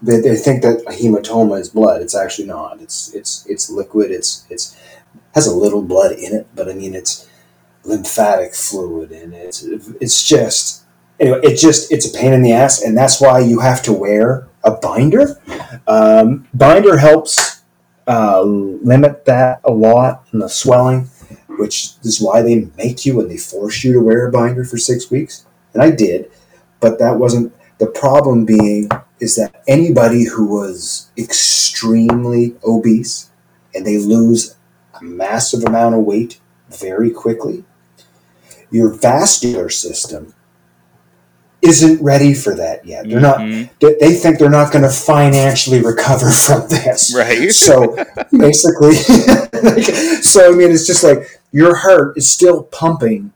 [0.00, 2.00] they, they think that a hematoma is blood.
[2.00, 2.80] It's actually not.
[2.80, 4.10] It's it's it's liquid.
[4.10, 4.80] It's it's
[5.34, 7.28] has a little blood in it, but I mean it's
[7.84, 9.62] lymphatic fluid and it's
[10.00, 10.84] it's just
[11.20, 11.40] anyway.
[11.42, 14.48] It just it's a pain in the ass, and that's why you have to wear
[14.64, 15.38] a binder.
[15.86, 17.57] Um, binder helps
[18.08, 21.08] uh, limit that a lot and the swelling,
[21.58, 24.78] which is why they make you and they force you to wear a binder for
[24.78, 25.44] six weeks.
[25.74, 26.30] And I did,
[26.80, 28.46] but that wasn't the problem.
[28.46, 28.88] Being
[29.20, 33.30] is that anybody who was extremely obese
[33.74, 34.56] and they lose
[34.98, 36.40] a massive amount of weight
[36.70, 37.64] very quickly,
[38.70, 40.34] your vascular system
[41.60, 43.08] isn't ready for that yet.
[43.08, 43.38] They're not.
[43.38, 43.68] Mhm.
[43.80, 47.14] They they think they're not going to financially recover from this.
[47.14, 47.52] right.
[47.52, 47.96] So
[48.30, 48.94] basically,
[50.22, 53.32] so I mean, it's just like your heart is still pumping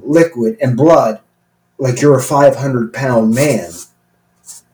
[0.00, 1.20] liquid and blood
[1.78, 3.70] like you're a 500 pound man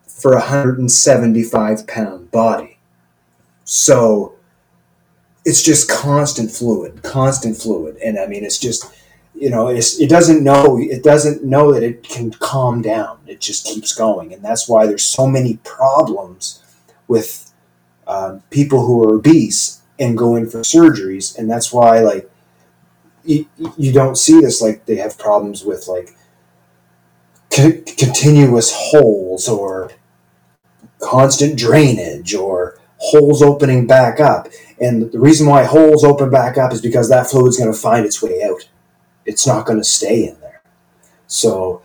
[0.05, 2.77] for a 175 pound body.
[3.63, 4.33] So
[5.45, 7.97] it's just constant fluid, constant fluid.
[7.97, 8.85] And I mean, it's just,
[9.39, 13.19] you know, it doesn't know, it doesn't know that it can calm down.
[13.25, 14.33] It just keeps going.
[14.33, 16.61] And that's why there's so many problems
[17.07, 17.53] with
[18.05, 21.37] um, people who are obese and go in for surgeries.
[21.37, 22.29] And that's why, like,
[23.23, 23.47] you,
[23.77, 26.15] you don't see this, like, they have problems with, like,
[27.51, 29.91] c- continuous holes or
[30.99, 34.47] constant drainage or holes opening back up.
[34.81, 38.05] And the reason why holes open back up is because that fluid's going to find
[38.05, 38.67] its way out.
[39.29, 40.61] It's not going to stay in there.
[41.27, 41.83] So,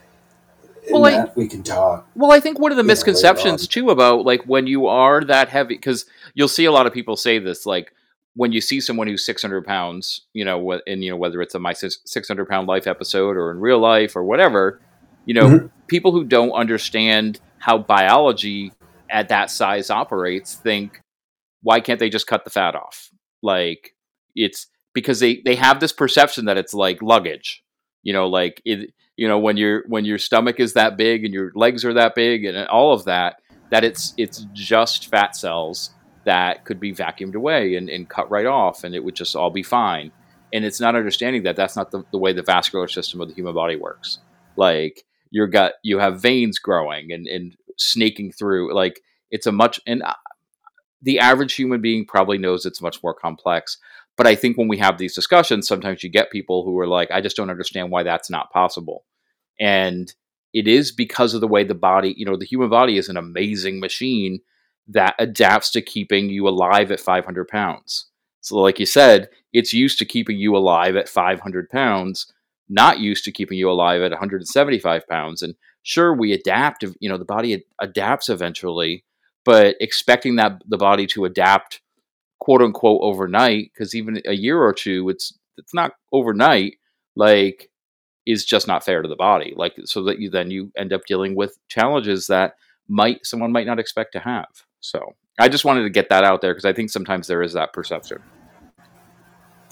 [0.91, 2.09] Well, I- that we can talk.
[2.15, 5.23] Well, I think one of the you know, misconceptions too about like when you are
[5.25, 7.93] that heavy, because you'll see a lot of people say this, like
[8.35, 11.59] when you see someone who's 600 pounds, you know, and you know whether it's a
[11.59, 14.81] my 600 pound life episode or in real life or whatever,
[15.27, 15.71] you know, Mhm.
[15.87, 18.73] people who don't understand how biology
[19.11, 21.01] at that size operates think,
[21.63, 23.11] why can't they just cut the fat off?
[23.43, 23.95] Like
[24.35, 27.63] it's because they they have this perception that it's like luggage,
[28.03, 31.35] you know, like it you know when your when your stomach is that big and
[31.35, 33.37] your legs are that big and all of that
[33.71, 35.91] that it's it's just fat cells
[36.25, 39.51] that could be vacuumed away and, and cut right off and it would just all
[39.51, 40.11] be fine.
[40.53, 43.35] And it's not understanding that that's not the, the way the vascular system of the
[43.35, 44.19] human body works.
[44.57, 49.81] Like your gut you have veins growing and, and snaking through like it's a much
[49.87, 50.15] and uh,
[51.03, 53.79] the average human being probably knows it's much more complex
[54.17, 57.11] but i think when we have these discussions sometimes you get people who are like
[57.11, 59.05] i just don't understand why that's not possible
[59.61, 60.15] and
[60.53, 63.17] it is because of the way the body you know the human body is an
[63.17, 64.41] amazing machine
[64.87, 68.07] that adapts to keeping you alive at 500 pounds
[68.41, 72.33] so like you said it's used to keeping you alive at 500 pounds
[72.69, 75.43] not used to keeping you alive at 175 pounds.
[75.43, 79.05] And sure, we adapt, you know, the body adapts eventually,
[79.45, 81.81] but expecting that the body to adapt
[82.39, 86.75] quote unquote overnight, because even a year or two, it's, it's not overnight,
[87.17, 87.71] like,
[88.27, 89.53] is just not fair to the body.
[89.57, 92.55] Like, so that you then you end up dealing with challenges that
[92.89, 94.49] might, someone might not expect to have.
[94.81, 97.53] So I just wanted to get that out there because I think sometimes there is
[97.55, 98.23] that perception.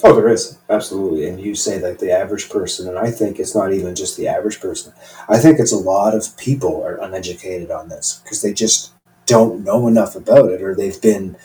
[0.04, 3.54] Oh, there is absolutely, and you say that the average person, and I think it's
[3.54, 4.92] not even just the average person.
[5.28, 8.92] I think it's a lot of people are uneducated on this because they just
[9.26, 11.36] don't know enough about it, or they've been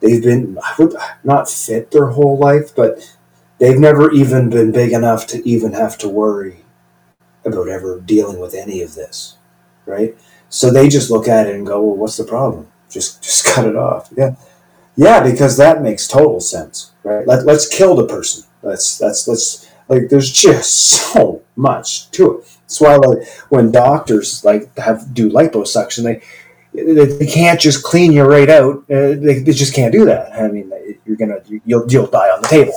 [0.00, 0.94] they've been I would
[1.24, 3.16] not fit their whole life, but
[3.58, 6.64] they've never even been big enough to even have to worry
[7.44, 9.36] about ever dealing with any of this,
[9.86, 10.16] right?
[10.48, 12.68] So they just look at it and go, "Well, what's the problem?
[12.90, 14.36] Just just cut it off." Yeah,
[14.96, 17.26] yeah, because that makes total sense, right?
[17.26, 18.44] Let, let's kill the person.
[18.62, 20.08] Let's let's let's like.
[20.08, 20.74] There's just
[21.12, 22.56] so much to it.
[22.62, 26.22] That's why like when doctors like have do liposuction, they
[26.76, 28.76] they can't just clean you right out.
[28.90, 30.32] Uh, they, they just can't do that.
[30.32, 30.70] I mean,
[31.04, 32.74] you're gonna you'll you'll die on the table.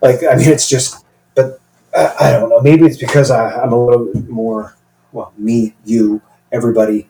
[0.00, 1.04] Like I mean, it's just.
[1.34, 1.60] But
[1.94, 2.60] I, I don't know.
[2.60, 4.76] Maybe it's because I, I'm a little more.
[5.12, 7.08] Well, me, you, everybody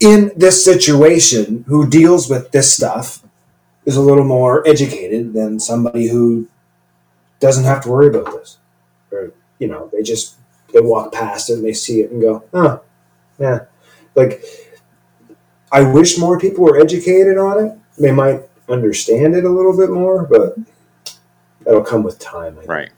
[0.00, 3.22] in this situation who deals with this stuff
[3.84, 6.48] is a little more educated than somebody who
[7.38, 8.58] doesn't have to worry about this.
[9.12, 10.36] Or, you know, they just
[10.72, 12.80] they walk past it and they see it and go, oh,
[13.38, 13.66] yeah.
[14.14, 14.42] Like
[15.72, 17.78] I wish more people were educated on it.
[17.98, 20.56] They might understand it a little bit more, but
[21.64, 22.58] that'll come with time.
[22.66, 22.90] right.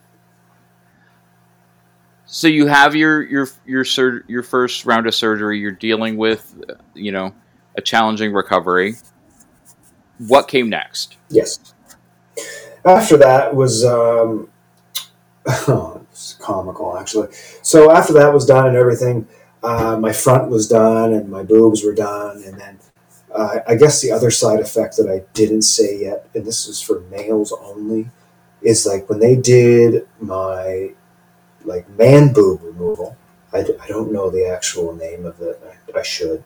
[2.26, 5.58] So you have your your your sur- your first round of surgery.
[5.58, 6.58] You're dealing with,
[6.94, 7.34] you know,
[7.76, 8.96] a challenging recovery
[10.28, 11.16] what came next?
[11.28, 11.74] Yes.
[12.84, 14.48] After that was um,
[15.46, 17.28] oh, it's comical actually.
[17.62, 19.26] So after that was done and everything,
[19.62, 22.78] uh, my front was done and my boobs were done, and then
[23.34, 26.80] uh, I guess the other side effect that I didn't say yet, and this is
[26.80, 28.10] for males only,
[28.60, 30.92] is like when they did my
[31.64, 33.16] like man boob removal.
[33.52, 35.60] I d- I don't know the actual name of it.
[35.94, 36.42] I, I should.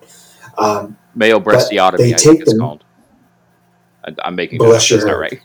[0.59, 2.83] Um, Male breastotomy, I think it's called.
[4.23, 5.41] I'm making Bless sure that's not right.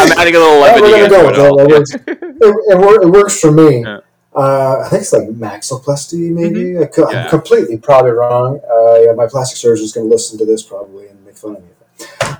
[0.00, 0.90] I'm adding a little levity.
[0.90, 2.08] gonna go with it.
[2.08, 3.82] It works, it, it, works for me.
[3.82, 4.00] Yeah.
[4.36, 6.74] Uh, I think it's like maxiloplasty, maybe.
[6.74, 7.02] Mm-hmm.
[7.04, 7.28] I, am yeah.
[7.30, 8.60] completely probably wrong.
[8.70, 11.56] Uh, yeah, my plastic surgeon is going to listen to this probably and make fun
[11.56, 11.70] of me.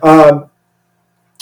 [0.02, 0.50] Um,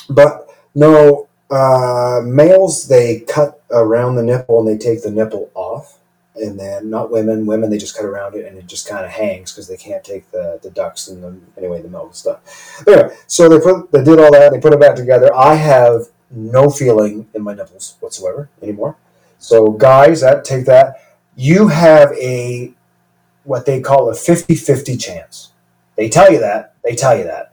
[0.09, 5.99] but no, uh, males they cut around the nipple and they take the nipple off
[6.37, 7.47] and then not women.
[7.47, 10.05] Women they just cut around it and it just kind of hangs because they can't
[10.05, 12.83] take the the ducts and the anyway the milk and stuff.
[12.85, 14.53] But anyway, so they put they did all that.
[14.53, 15.35] They put it back together.
[15.35, 18.97] I have no feeling in my nipples whatsoever anymore.
[19.39, 20.97] So guys, that take that.
[21.37, 22.73] You have a
[23.45, 25.53] what they call a 50-50 chance.
[25.97, 26.75] They tell you that.
[26.83, 27.53] They tell you that.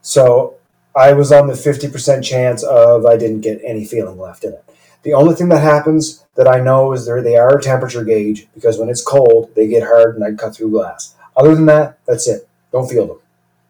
[0.00, 0.54] So
[0.96, 4.64] I was on the 50% chance of I didn't get any feeling left in it.
[5.02, 8.78] The only thing that happens that I know is they are a temperature gauge because
[8.78, 11.14] when it's cold, they get hard and I cut through glass.
[11.36, 12.48] Other than that, that's it.
[12.72, 13.18] Don't feel them.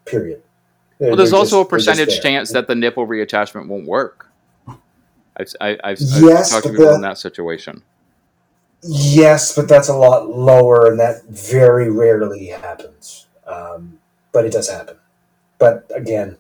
[0.05, 0.42] Period.
[0.99, 4.28] Well, there's they're also just, a percentage chance that the nipple reattachment won't work.
[5.39, 7.82] I've, I, have yes, talked to people the, in that situation.
[8.82, 13.26] Yes, but that's a lot lower, and that very rarely happens.
[13.47, 13.99] Um,
[14.32, 14.97] but it does happen.
[15.59, 16.36] But again,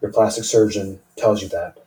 [0.00, 1.78] your plastic surgeon tells you that.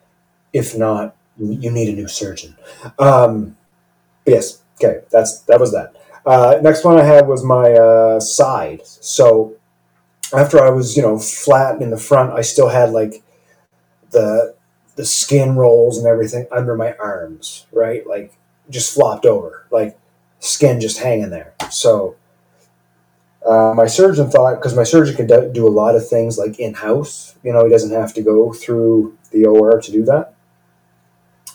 [0.54, 2.56] If not, you need a new surgeon.
[2.98, 3.58] Um,
[4.26, 5.96] yes, okay, that's that was that.
[6.26, 8.86] Uh, next one I had was my uh, side.
[8.86, 9.56] So
[10.34, 13.24] after I was, you know, flat in the front, I still had like
[14.12, 14.56] the
[14.98, 18.06] the skin rolls and everything under my arms, right?
[18.06, 18.34] Like
[18.70, 19.98] just flopped over, like
[20.40, 21.54] skin just hanging there.
[21.72, 22.16] So
[23.46, 26.74] uh, my surgeon thought because my surgeon can do a lot of things like in
[26.74, 27.36] house.
[27.44, 30.34] You know, he doesn't have to go through the OR to do that.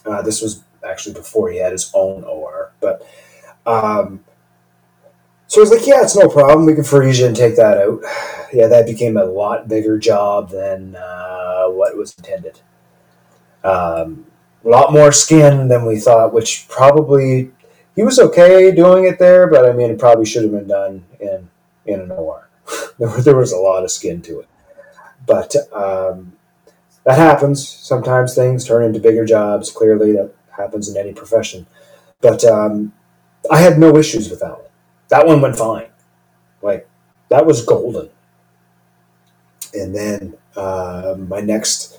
[0.06, 3.06] Uh, this was actually before he had his own OR, but
[3.66, 4.24] um,
[5.48, 6.64] so was like, yeah, it's no problem.
[6.64, 8.00] We can freeze you and take that out.
[8.54, 12.60] Yeah, that became a lot bigger job than uh, what was intended.
[13.64, 14.26] Um,
[14.64, 17.50] a lot more skin than we thought, which probably
[17.96, 21.04] he was okay doing it there, but I mean, it probably should have been done
[21.20, 21.48] in
[21.84, 22.48] in an OR.
[22.98, 24.48] there, was a lot of skin to it,
[25.26, 26.32] but um,
[27.04, 27.68] that happens.
[27.68, 29.70] Sometimes things turn into bigger jobs.
[29.70, 31.66] Clearly, that happens in any profession.
[32.20, 32.92] But um,
[33.50, 34.70] I had no issues with that one.
[35.08, 35.88] That one went fine.
[36.62, 36.88] Like
[37.28, 38.08] that was golden.
[39.74, 41.98] And then uh, my next,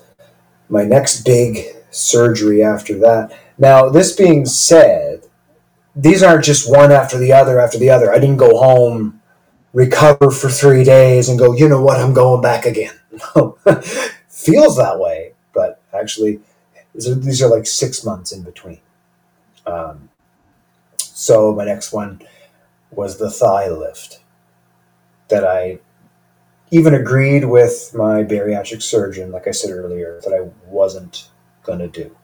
[0.68, 3.38] my next big surgery after that.
[3.58, 5.22] Now, this being said,
[5.94, 8.12] these aren't just one after the other after the other.
[8.12, 9.20] I didn't go home,
[9.72, 12.94] recover for three days, and go, you know what, I'm going back again.
[14.28, 16.40] Feels that way, but actually,
[16.94, 18.80] these are, these are like six months in between.
[19.66, 20.08] Um,
[20.98, 22.20] so my next one
[22.90, 24.20] was the thigh lift
[25.28, 25.78] that I
[26.70, 31.28] even agreed with my bariatric surgeon, like I said earlier, that I wasn't
[31.62, 32.16] going to do.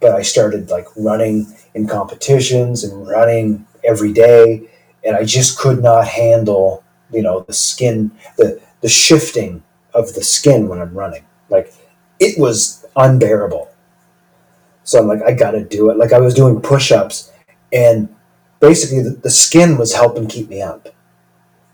[0.00, 4.68] But I started like running in competitions and running every day,
[5.04, 6.82] and I just could not handle,
[7.12, 9.62] you know, the skin, the the shifting
[9.94, 11.24] of the skin when I'm running.
[11.48, 11.72] Like
[12.18, 13.68] it was unbearable.
[14.84, 15.96] So I'm like, I got to do it.
[15.96, 17.30] Like I was doing push-ups,
[17.72, 18.12] and
[18.58, 20.88] basically the, the skin was helping keep me up.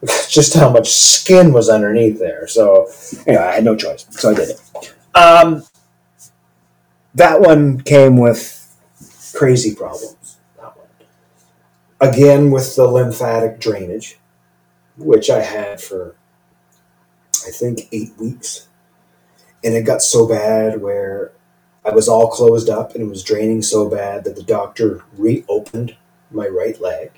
[0.29, 2.47] Just how much skin was underneath there.
[2.47, 2.89] So
[3.27, 4.95] I had no choice, so I did it.
[5.15, 5.65] Um,
[7.15, 8.55] that one came with
[9.35, 10.39] crazy problems.
[10.57, 10.87] That one.
[12.01, 14.19] Again, with the lymphatic drainage,
[14.97, 16.15] which I had for,
[17.47, 18.69] I think, eight weeks.
[19.65, 21.33] And it got so bad where
[21.85, 25.97] I was all closed up and it was draining so bad that the doctor reopened
[26.31, 27.18] my right leg.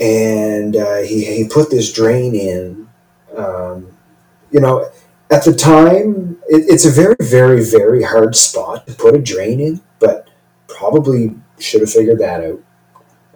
[0.00, 2.88] And uh, he, he put this drain in.
[3.36, 3.96] Um,
[4.50, 4.90] you know,
[5.30, 9.60] at the time, it, it's a very, very, very hard spot to put a drain
[9.60, 10.28] in, but
[10.68, 12.60] probably should have figured that out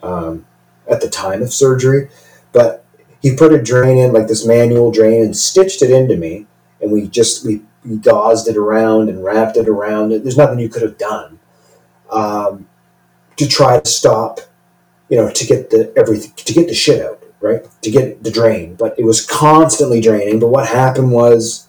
[0.03, 0.47] um,
[0.89, 2.09] at the time of surgery.
[2.53, 2.85] But
[3.21, 6.47] he put a drain in, like this manual drain, and stitched it into me.
[6.81, 10.11] And we just we, we gauzed it around and wrapped it around.
[10.11, 11.39] There's nothing you could have done
[12.11, 12.69] um,
[13.37, 14.41] to try to stop,
[15.09, 17.67] you know, to get the everything to get the shit out, right?
[17.83, 18.75] To get the drain.
[18.75, 20.39] But it was constantly draining.
[20.39, 21.69] But what happened was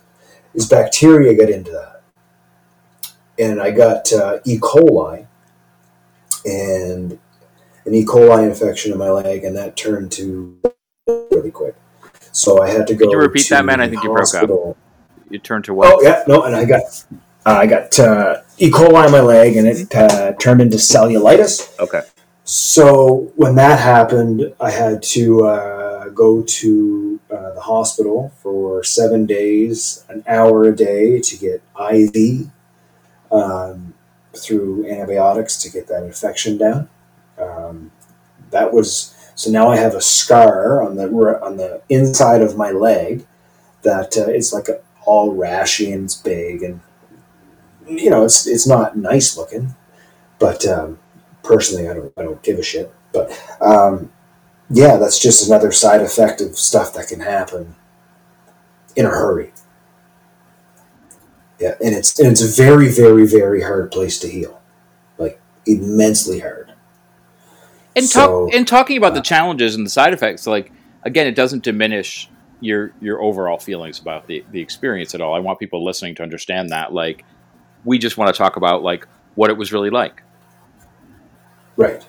[0.53, 2.01] is bacteria got into that.
[3.37, 4.57] And I got uh, E.
[4.57, 5.27] coli
[6.45, 7.17] and
[7.85, 8.03] an E.
[8.03, 10.59] coli infection in my leg, and that turned to
[11.07, 11.75] really quick.
[12.31, 13.05] So I had to go.
[13.05, 13.79] Could you repeat that, man?
[13.79, 14.77] I think you broke up.
[15.29, 15.93] You turned to what?
[15.93, 16.81] Oh yeah, no, and I got
[17.45, 18.69] uh, I got uh, E.
[18.69, 21.77] coli in my leg, and it uh, turned into cellulitis.
[21.79, 22.01] Okay.
[22.51, 29.27] So when that happened, I had to uh, go to uh, the hospital for seven
[29.27, 32.49] days, an hour a day to get IV
[33.31, 33.93] um,
[34.35, 36.89] through antibiotics to get that infection down.
[37.37, 37.91] Um,
[38.49, 39.51] that was so.
[39.51, 41.05] Now I have a scar on the
[41.43, 43.27] on the inside of my leg
[43.83, 46.79] that uh, it's like a, all rashy and it's big and
[47.87, 49.75] you know it's it's not nice looking,
[50.39, 50.65] but.
[50.65, 50.97] Um,
[51.49, 52.93] personally, I don't I don't give a shit.
[53.11, 54.11] But um,
[54.69, 57.75] yeah, that's just another side effect of stuff that can happen
[58.95, 59.51] in a hurry.
[61.59, 64.61] Yeah, and it's and it's a very very very hard place to heal,
[65.17, 66.73] like immensely hard.
[67.95, 70.71] And So, talk in talking about the uh, challenges and the side effects, like
[71.03, 72.29] again, it doesn't diminish
[72.61, 75.33] your your overall feelings about the the experience at all.
[75.33, 76.93] I want people listening to understand that.
[76.93, 77.25] Like,
[77.83, 80.21] we just want to talk about like what it was really like.
[81.79, 82.05] Right.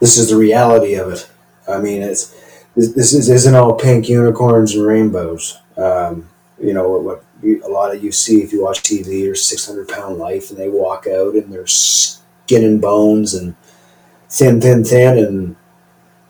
[0.00, 1.28] This is the reality of it.
[1.68, 2.28] I mean, it's
[2.76, 5.58] this, this is, isn't all pink unicorns and rainbows.
[5.76, 6.28] Um,
[6.62, 9.34] you know what, what you, a lot of you see if you watch TV or
[9.34, 13.56] Six Hundred Pound Life, and they walk out and they're skin and bones and
[14.30, 15.56] thin, thin, thin, and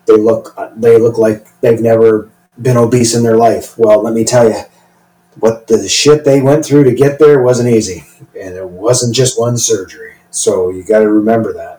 [0.07, 2.31] they look they look like they've never
[2.63, 3.77] been obese in their life.
[3.77, 4.63] Well, let me tell you,
[5.39, 8.05] what the shit they went through to get there wasn't easy,
[8.41, 10.15] and it wasn't just one surgery.
[10.31, 11.76] So you got to remember that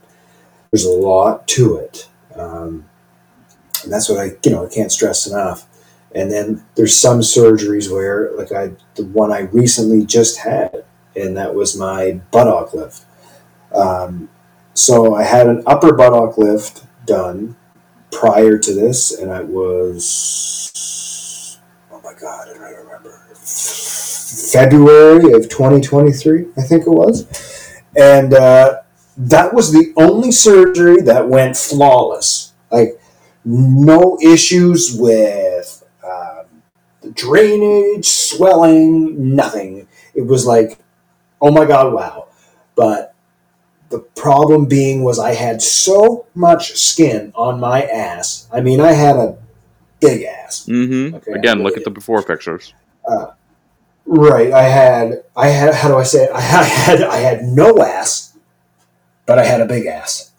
[0.71, 2.09] there's a lot to it.
[2.35, 2.85] Um,
[3.83, 5.67] and that's what I, you know, I can't stress enough.
[6.13, 10.83] And then there's some surgeries where, like I, the one I recently just had,
[11.15, 13.05] and that was my buttock lift.
[13.73, 14.29] Um,
[14.73, 17.55] so I had an upper buttock lift done
[18.11, 21.59] prior to this, and it was,
[21.91, 23.23] oh my God, I don't remember.
[24.51, 27.27] February of 2023, I think it was.
[27.95, 28.81] And, uh,
[29.17, 32.53] that was the only surgery that went flawless.
[32.71, 32.99] Like,
[33.43, 36.45] no issues with um,
[37.01, 39.87] the drainage, swelling, nothing.
[40.13, 40.79] It was like,
[41.41, 42.27] oh my god, wow.
[42.75, 43.15] But
[43.89, 48.47] the problem being was I had so much skin on my ass.
[48.51, 49.37] I mean, I had a
[49.99, 50.65] big ass.
[50.67, 51.15] Mm-hmm.
[51.15, 52.73] Okay, Again, look at the before pictures.
[54.07, 54.51] Right.
[54.53, 55.23] I had.
[55.35, 55.73] I had.
[55.73, 56.31] How do I say it?
[56.31, 57.01] I had.
[57.17, 58.26] I had no ass,
[59.27, 60.31] but I had a big ass.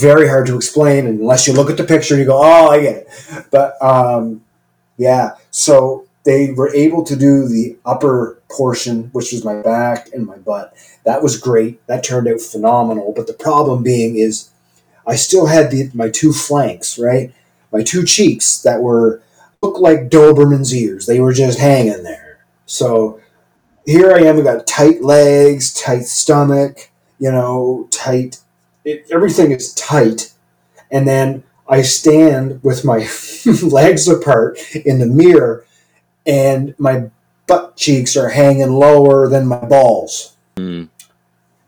[0.00, 2.80] Very hard to explain unless you look at the picture and you go, "Oh, I
[2.80, 4.44] get it." But um,
[4.96, 5.32] yeah.
[5.50, 10.36] So they were able to do the upper portion, which was my back and my
[10.36, 10.74] butt.
[11.04, 11.84] That was great.
[11.88, 13.12] That turned out phenomenal.
[13.16, 14.50] But the problem being is
[15.06, 17.34] I still had the, my two flanks, right?
[17.72, 19.20] My two cheeks that were
[19.62, 21.06] looked like Doberman's ears.
[21.06, 22.44] They were just hanging there.
[22.66, 23.20] So
[23.84, 24.38] here I am.
[24.38, 28.38] I got tight legs, tight stomach, you know, tight.
[28.84, 30.32] It, everything is tight,
[30.90, 33.08] and then I stand with my
[33.62, 35.64] legs apart in the mirror,
[36.26, 37.10] and my
[37.46, 40.36] butt cheeks are hanging lower than my balls.
[40.56, 40.88] Mm.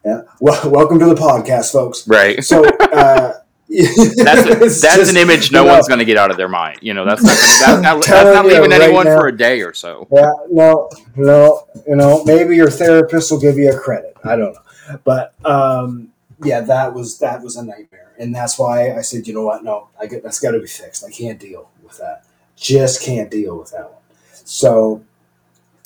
[0.04, 0.22] Yeah.
[0.40, 2.06] Well, welcome to the podcast, folks.
[2.06, 2.42] Right.
[2.44, 2.64] So.
[2.94, 3.32] Uh,
[3.68, 6.36] that's a, that's just, an image no you know, one's going to get out of
[6.36, 6.78] their mind.
[6.80, 9.36] You know, that's not gonna, that's, not, that's not leaving right anyone now, for a
[9.36, 10.06] day or so.
[10.12, 14.16] Yeah, no, no, you know, maybe your therapist will give you a credit.
[14.22, 16.12] I don't know, but um,
[16.44, 19.64] yeah, that was that was a nightmare, and that's why I said, you know what,
[19.64, 21.04] no, I get that's got to be fixed.
[21.04, 22.24] I can't deal with that.
[22.56, 24.02] Just can't deal with that one.
[24.44, 25.04] So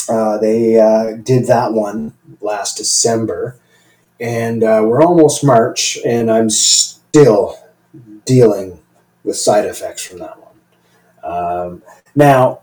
[0.09, 3.59] uh, they uh, did that one last December,
[4.21, 7.59] and uh, we're almost March, and I'm still
[8.25, 8.81] dealing
[9.25, 10.49] with side effects from that one.
[11.23, 11.83] Um,
[12.15, 12.61] now,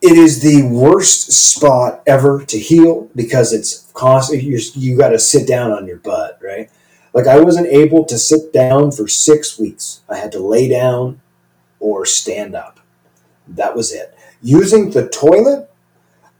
[0.00, 4.42] it is the worst spot ever to heal because it's constant.
[4.42, 6.70] You, you got to sit down on your butt, right?
[7.12, 10.00] Like I wasn't able to sit down for six weeks.
[10.08, 11.20] I had to lay down
[11.78, 12.80] or stand up.
[13.46, 14.16] That was it.
[14.40, 15.70] Using the toilet,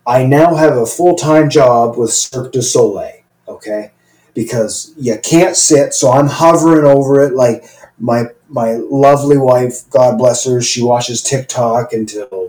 [0.07, 3.23] I now have a full time job with Cirque du Soleil.
[3.47, 3.91] Okay,
[4.35, 7.65] because you can't sit, so I'm hovering over it like
[7.99, 12.42] my my lovely wife, God bless her, she watches TikTok until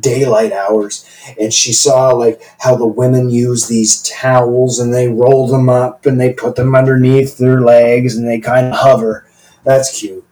[0.00, 1.04] daylight hours
[1.40, 6.06] and she saw like how the women use these towels and they roll them up
[6.06, 9.26] and they put them underneath their legs and they kind of hover.
[9.64, 10.24] That's cute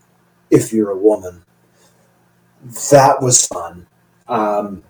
[0.50, 1.42] if you're a woman.
[2.90, 3.86] That was fun.
[4.28, 4.84] Um,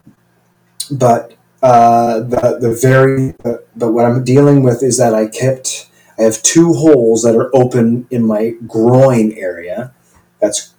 [0.91, 5.89] but uh, the the very but, but what I'm dealing with is that I kept
[6.19, 9.95] I have two holes that are open in my groin area.
[10.41, 10.75] That's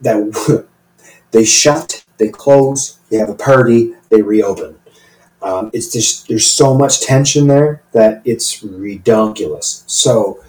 [0.00, 0.66] that
[1.30, 4.78] they shut, they close, they have a party, they reopen.
[5.40, 9.84] Um, it's just there's so much tension there that it's redonkulous.
[9.86, 10.42] So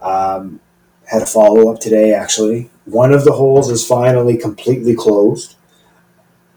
[0.00, 0.60] um,
[1.06, 2.70] had a follow up today actually.
[2.84, 5.56] One of the holes is finally completely closed,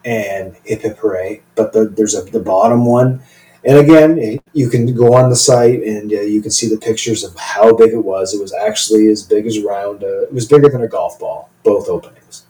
[0.06, 1.42] and hip hip hooray!
[1.56, 3.22] But the, there's a the bottom one
[3.64, 7.24] and again, you can go on the site and uh, you can see the pictures
[7.24, 8.34] of how big it was.
[8.34, 11.50] It was actually as big as around, uh, it was bigger than a golf ball,
[11.64, 12.46] both openings.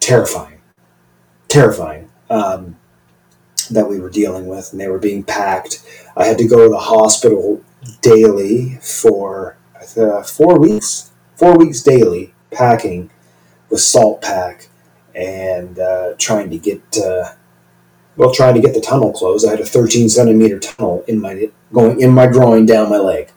[0.00, 0.61] Terrifying.
[1.52, 2.78] Terrifying um,
[3.70, 5.84] that we were dealing with, and they were being packed.
[6.16, 7.62] I had to go to the hospital
[8.00, 9.58] daily for
[9.96, 13.10] uh, four weeks, four weeks daily, packing
[13.68, 14.68] with salt pack
[15.14, 17.32] and uh, trying to get uh,
[18.16, 21.50] well, trying to get the tunnel closed, I had a 13 centimeter tunnel in my
[21.72, 23.30] going in my groin down my leg.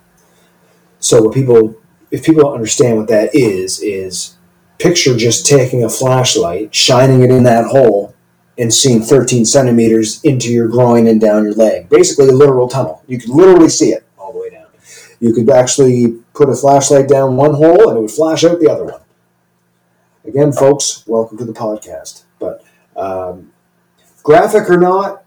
[0.99, 1.75] So what people,
[2.11, 4.34] if people don't understand what that is, is
[4.79, 8.15] picture just taking a flashlight, shining it in that hole,
[8.57, 11.89] and seeing 13 centimeters into your groin and down your leg.
[11.89, 13.03] Basically, a literal tunnel.
[13.07, 14.67] You could literally see it all the way down.
[15.19, 18.71] You could actually put a flashlight down one hole and it would flash out the
[18.71, 19.01] other one.
[20.25, 22.23] Again, folks, welcome to the podcast.
[22.39, 22.63] But
[22.95, 23.51] um,
[24.23, 25.23] graphic or not,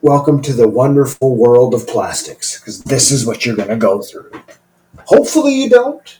[0.00, 4.02] welcome to the wonderful world of plastics because this is what you're going to go
[4.02, 4.30] through.
[5.06, 6.18] Hopefully you don't.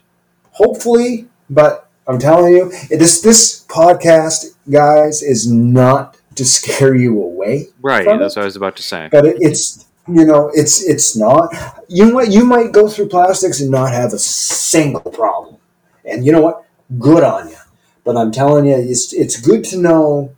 [0.53, 7.69] Hopefully, but I'm telling you, this this podcast, guys, is not to scare you away.
[7.83, 8.05] Right.
[8.05, 9.09] That's it, what I was about to say.
[9.11, 11.53] But it, it's you know it's it's not.
[11.89, 15.57] You might you might go through plastics and not have a single problem,
[16.05, 16.65] and you know what?
[16.99, 17.57] Good on you.
[18.05, 20.37] But I'm telling you, it's it's good to know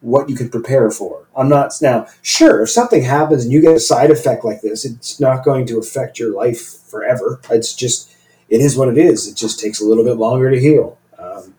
[0.00, 1.26] what you can prepare for.
[1.36, 4.84] I'm not now sure if something happens and you get a side effect like this,
[4.84, 7.40] it's not going to affect your life forever.
[7.50, 8.10] It's just
[8.48, 9.28] it is what it is.
[9.28, 10.98] It just takes a little bit longer to heal.
[11.18, 11.54] Um,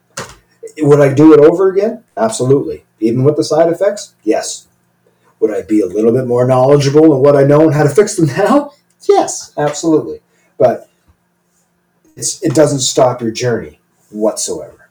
[0.79, 2.03] would I do it over again?
[2.15, 2.85] Absolutely.
[2.99, 4.67] Even with the side effects, yes.
[5.39, 7.89] Would I be a little bit more knowledgeable in what I know and how to
[7.89, 8.71] fix them now?
[9.07, 10.21] Yes, absolutely.
[10.57, 10.89] But
[12.15, 13.79] it's, it doesn't stop your journey
[14.09, 14.89] whatsoever,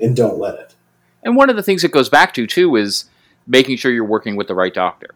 [0.00, 0.74] and don't let it.
[1.22, 3.06] And one of the things it goes back to too is
[3.46, 5.14] making sure you're working with the right doctor.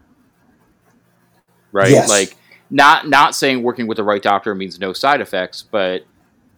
[1.73, 1.91] Right?
[1.91, 2.09] Yes.
[2.09, 2.37] Like
[2.71, 6.05] not not saying working with the right doctor means no side effects, but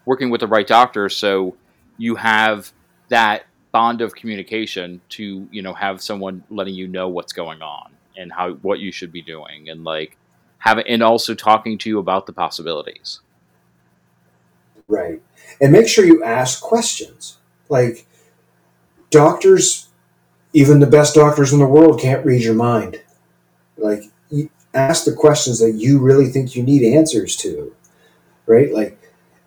[0.05, 1.57] working with the right doctor so
[1.99, 2.73] you have
[3.09, 7.93] that bond of communication to, you know, have someone letting you know what's going on
[8.17, 10.17] and how what you should be doing and like
[10.59, 13.21] have and also talking to you about the possibilities.
[14.89, 15.23] Right.
[15.61, 17.39] And make sure you ask questions.
[17.69, 18.07] Like
[19.11, 19.91] doctors
[20.53, 23.03] even the best doctors in the world can't read your mind.
[23.77, 24.05] Like,
[24.75, 27.75] ask the questions that you really think you need answers to,
[28.47, 28.73] right?
[28.73, 28.97] Like,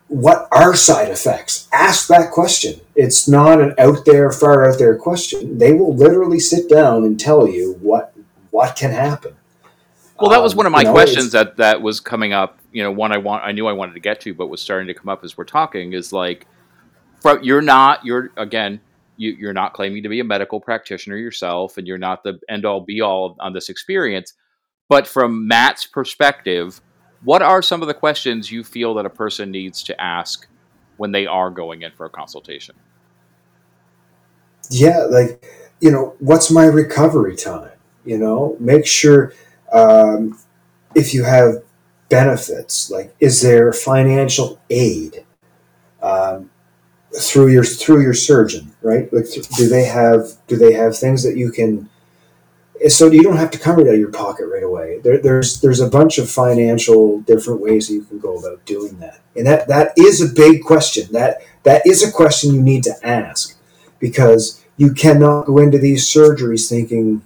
[0.08, 1.68] what are side effects?
[1.72, 2.80] Ask that question.
[2.94, 5.58] It's not an out there, far out there question.
[5.58, 8.12] They will literally sit down and tell you what
[8.50, 9.34] what can happen.
[10.20, 12.58] Well, that was um, one of my you know, questions that that was coming up.
[12.70, 14.86] You know, one I want I knew I wanted to get to, but was starting
[14.88, 15.92] to come up as we're talking.
[15.92, 16.46] Is like,
[17.42, 18.80] you're not you're again
[19.16, 22.64] you, you're not claiming to be a medical practitioner yourself, and you're not the end
[22.64, 24.34] all be all on this experience.
[24.88, 26.80] But from Matt's perspective,
[27.22, 30.46] what are some of the questions you feel that a person needs to ask
[30.96, 32.74] when they are going in for a consultation?
[34.70, 35.44] Yeah, like,
[35.80, 37.72] you know, what's my recovery time?
[38.04, 39.32] You know, make sure
[39.72, 40.38] um,
[40.94, 41.62] if you have
[42.08, 45.24] benefits, like, is there financial aid
[46.02, 46.50] um,
[47.18, 49.10] through your through your surgeon, right?
[49.12, 49.26] Like,
[49.56, 51.88] do they have do they have things that you can
[52.82, 55.00] Eh, so you don't have to cover it out of your pocket right away.
[55.02, 58.98] There, there's there's a bunch of financial different ways that you can go about doing
[58.98, 61.08] that, and that that is a big question.
[61.12, 63.58] That that is a question you need to ask
[63.98, 67.22] because you cannot go into these surgeries thinking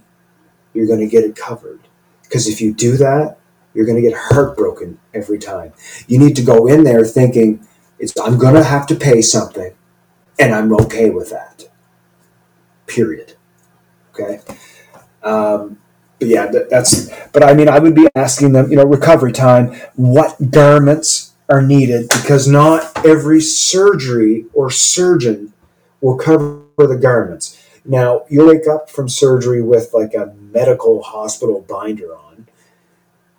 [0.74, 1.80] you're going to get it covered.
[2.22, 3.38] Because if you do that,
[3.72, 5.72] you're going to get heartbroken every time.
[6.06, 7.66] You need to go in there thinking
[7.98, 9.74] it's I'm going to have to pay something,
[10.38, 11.68] and I'm okay with that.
[12.86, 13.34] Period.
[14.10, 14.40] Okay.
[15.22, 15.78] Um,
[16.18, 17.10] but yeah, that, that's.
[17.32, 19.74] But I mean, I would be asking them, you know, recovery time.
[19.94, 22.08] What garments are needed?
[22.08, 25.52] Because not every surgery or surgeon
[26.00, 27.62] will cover the garments.
[27.84, 32.48] Now, you wake up from surgery with like a medical hospital binder on.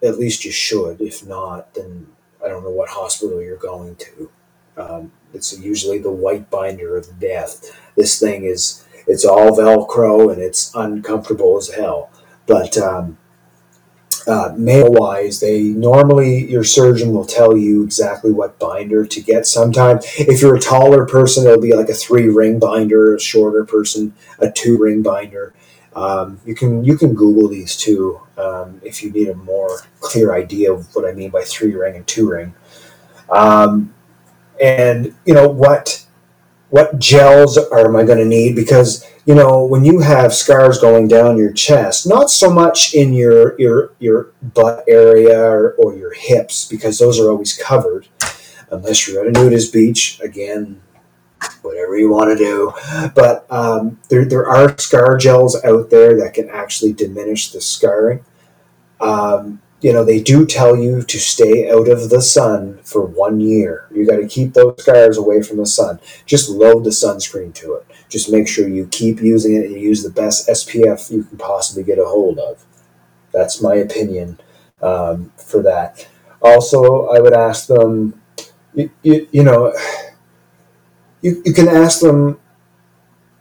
[0.04, 1.02] At least you should.
[1.02, 2.08] If not, then
[2.44, 4.32] I don't know what hospital you're going to.
[4.78, 7.78] Um, it's usually the white binder of death.
[7.96, 12.12] This thing is it's all Velcro and it's uncomfortable as hell.
[12.46, 13.18] But um,
[14.28, 19.48] uh, male wise, they normally your surgeon will tell you exactly what binder to get.
[19.48, 23.16] Sometimes, if you're a taller person, it'll be like a three ring binder.
[23.16, 25.54] A shorter person, a two ring binder.
[25.96, 30.36] Um, you can you can Google these too um, if you need a more clear
[30.36, 32.54] idea of what I mean by three ring and two ring.
[33.30, 33.94] Um,
[34.62, 36.06] and you know what
[36.70, 38.56] what gels are am I going to need?
[38.56, 43.14] Because you know when you have scars going down your chest, not so much in
[43.14, 48.08] your your your butt area or, or your hips, because those are always covered,
[48.72, 50.20] unless you're at a nudist beach.
[50.22, 50.82] Again,
[51.62, 52.72] whatever you want to do,
[53.16, 58.24] but um, there there are scar gels out there that can actually diminish the scarring.
[59.02, 63.40] Um, you know, they do tell you to stay out of the sun for one
[63.40, 63.88] year.
[63.94, 66.00] You got to keep those scars away from the sun.
[66.26, 67.86] Just load the sunscreen to it.
[68.10, 71.84] Just make sure you keep using it and use the best SPF you can possibly
[71.84, 72.66] get a hold of.
[73.32, 74.40] That's my opinion
[74.82, 76.08] um, for that.
[76.42, 78.20] Also, I would ask them,
[78.74, 79.74] you, you, you know,
[81.22, 82.40] you, you can ask them,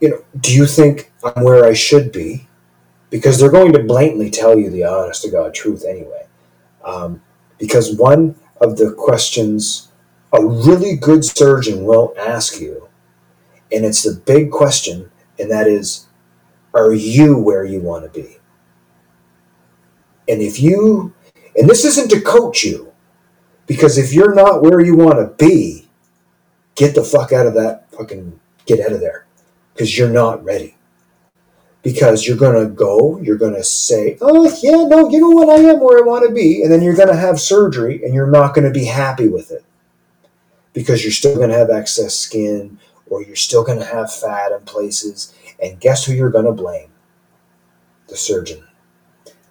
[0.00, 2.48] you know, do you think I'm where I should be?
[3.10, 6.17] Because they're going to blatantly tell you the honest to God truth anyway.
[6.88, 7.22] Um,
[7.58, 9.92] because one of the questions
[10.32, 12.88] a really good surgeon will ask you,
[13.70, 16.06] and it's the big question, and that is,
[16.74, 18.38] are you where you want to be?
[20.28, 21.14] And if you,
[21.56, 22.92] and this isn't to coach you,
[23.66, 25.88] because if you're not where you want to be,
[26.74, 29.26] get the fuck out of that fucking, get out of there,
[29.74, 30.77] because you're not ready
[31.88, 35.48] because you're going to go, you're going to say, oh, yeah, no, you know what,
[35.48, 36.62] I am where I want to be.
[36.62, 39.50] And then you're going to have surgery and you're not going to be happy with
[39.50, 39.64] it
[40.74, 44.52] because you're still going to have excess skin or you're still going to have fat
[44.52, 45.32] in places.
[45.62, 46.90] And guess who you're going to blame?
[48.08, 48.64] The surgeon.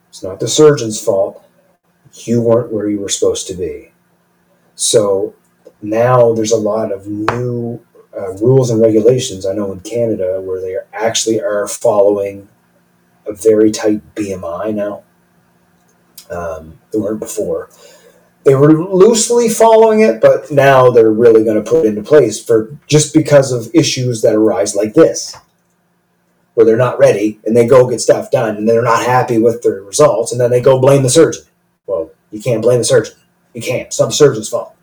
[0.10, 1.44] It's not the surgeon's fault.
[2.14, 3.94] You weren't where you were supposed to be.
[4.76, 5.34] So
[5.82, 7.84] now there's a lot of new
[8.18, 9.46] uh, rules and regulations.
[9.46, 12.50] I know in Canada where they are actually are following
[13.26, 15.04] a very tight BMI now.
[16.30, 17.70] Um, they weren't before.
[18.44, 22.42] They were loosely following it, but now they're really going to put it into place
[22.44, 25.36] for just because of issues that arise like this,
[26.54, 29.62] where they're not ready and they go get stuff done and they're not happy with
[29.64, 31.44] their results, and then they go blame the surgeon.
[31.88, 33.16] Well, you can't blame the surgeon.
[33.54, 33.92] You can't.
[33.92, 34.77] Some surgeon's fault.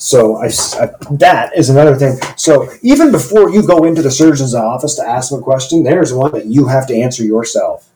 [0.00, 2.18] So I, I, that is another thing.
[2.36, 6.14] So even before you go into the surgeon's office to ask them a question, there's
[6.14, 7.90] one that you have to answer yourself.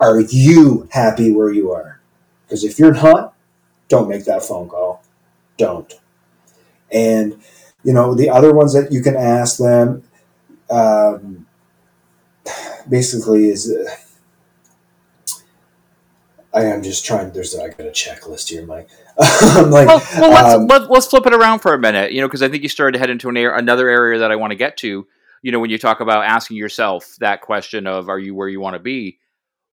[0.00, 2.00] Are you happy where you are?
[2.46, 3.34] Because if you're not,
[3.88, 5.04] don't make that phone call.
[5.58, 5.92] Don't.
[6.90, 7.38] And
[7.84, 10.02] you know the other ones that you can ask them.
[10.70, 11.46] Um,
[12.88, 13.70] basically is.
[13.70, 13.94] Uh,
[16.54, 17.32] I am just trying.
[17.32, 18.88] There's I got a checklist here, Mike.
[19.18, 22.20] I'm like, well, well let's, um, let, us flip it around for a minute, you
[22.20, 24.36] know, because I think you started to head into an air, another area that I
[24.36, 25.06] want to get to.
[25.42, 28.60] You know, when you talk about asking yourself that question of "Are you where you
[28.60, 29.18] want to be?"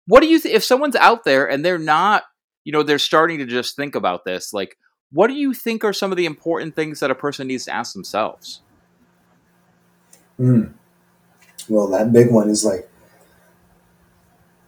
[0.08, 2.24] What do you th- if someone's out there and they're not,
[2.66, 4.54] you know, they're starting to just think about this?
[4.54, 4.78] Like,
[5.12, 7.74] what do you think are some of the important things that a person needs to
[7.74, 8.62] ask themselves?
[10.38, 10.66] Hmm.
[11.70, 12.90] Well, that big one is like,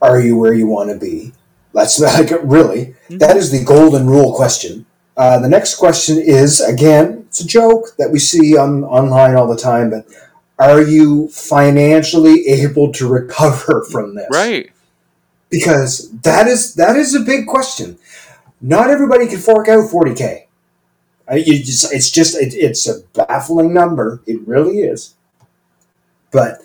[0.01, 1.33] are you where you want to be?
[1.77, 3.19] That's like really, mm-hmm.
[3.19, 4.85] that is the golden rule question.
[5.15, 9.47] Uh, the next question is again, it's a joke that we see on online all
[9.47, 10.05] the time, but
[10.57, 14.27] are you financially able to recover from this?
[14.31, 14.71] Right.
[15.49, 17.97] Because that is that is a big question.
[18.59, 20.47] Not everybody can fork out forty k.
[21.29, 24.21] It's just it, it's a baffling number.
[24.25, 25.13] It really is.
[26.31, 26.59] But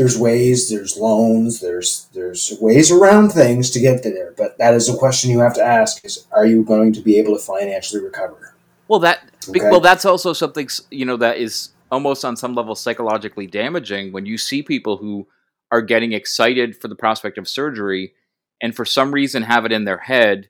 [0.00, 4.32] there's ways, there's loans, there's there's ways around things to get to there.
[4.34, 7.18] But that is a question you have to ask: is Are you going to be
[7.18, 8.54] able to financially recover?
[8.88, 9.60] Well, that okay?
[9.68, 14.24] well, that's also something you know that is almost on some level psychologically damaging when
[14.24, 15.26] you see people who
[15.70, 18.14] are getting excited for the prospect of surgery
[18.62, 20.48] and for some reason have it in their head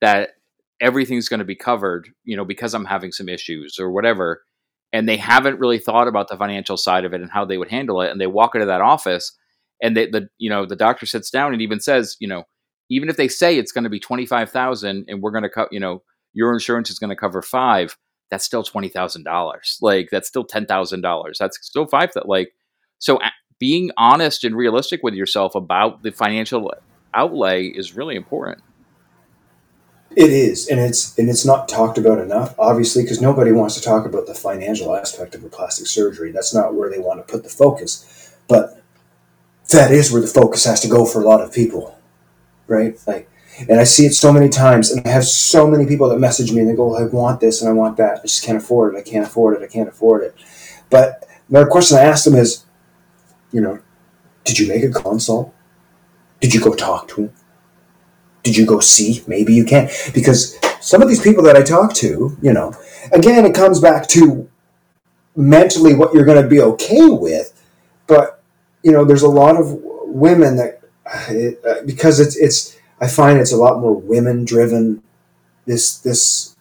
[0.00, 0.30] that
[0.80, 4.42] everything's going to be covered, you know, because I'm having some issues or whatever
[4.92, 7.70] and they haven't really thought about the financial side of it and how they would
[7.70, 9.36] handle it and they walk into that office
[9.82, 12.44] and they, the you know the doctor sits down and even says you know
[12.90, 15.80] even if they say it's going to be 25,000 and we're going to cut you
[15.80, 17.96] know your insurance is going to cover 5
[18.30, 22.52] that's still $20,000 like that's still $10,000 that's still 5 that like
[22.98, 23.18] so
[23.58, 26.72] being honest and realistic with yourself about the financial
[27.14, 28.62] outlay is really important
[30.16, 33.82] it is, and it's and it's not talked about enough, obviously, because nobody wants to
[33.82, 36.32] talk about the financial aspect of a plastic surgery.
[36.32, 38.82] That's not where they want to put the focus, but
[39.70, 41.98] that is where the focus has to go for a lot of people,
[42.66, 42.98] right?
[43.06, 43.30] Like,
[43.68, 46.52] and I see it so many times, and I have so many people that message
[46.52, 48.20] me and they go, "I want this and I want that.
[48.20, 48.98] I just can't afford it.
[48.98, 49.64] I can't afford it.
[49.64, 50.34] I can't afford it."
[50.90, 52.64] But the question I ask them is,
[53.52, 53.80] you know,
[54.44, 55.52] did you make a consult?
[56.40, 57.32] Did you go talk to him?
[58.48, 59.22] Did you go see?
[59.26, 62.72] Maybe you can't Because some of these people that I talk to, you know,
[63.12, 64.48] again, it comes back to
[65.36, 67.52] mentally what you're going to be okay with.
[68.06, 68.42] But,
[68.82, 70.80] you know, there's a lot of women that,
[71.28, 75.02] it, because it's, it's, I find it's a lot more women driven,
[75.66, 76.56] this, this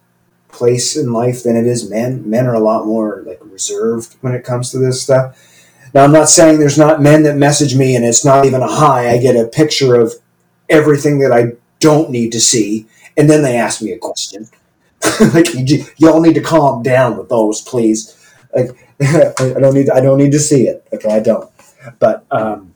[0.50, 2.30] place in life than it is men.
[2.30, 5.42] Men are a lot more like reserved when it comes to this stuff.
[5.94, 8.68] Now, I'm not saying there's not men that message me and it's not even a
[8.68, 9.10] hi.
[9.10, 10.16] I get a picture of
[10.70, 14.48] everything that I don't need to see, and then they ask me a question.
[15.34, 15.48] like
[15.98, 18.16] y'all need to calm down with those, please.
[18.56, 18.72] Like
[19.02, 20.86] I don't need I don't need to see it.
[20.92, 21.50] Okay, I don't.
[22.00, 22.74] But um,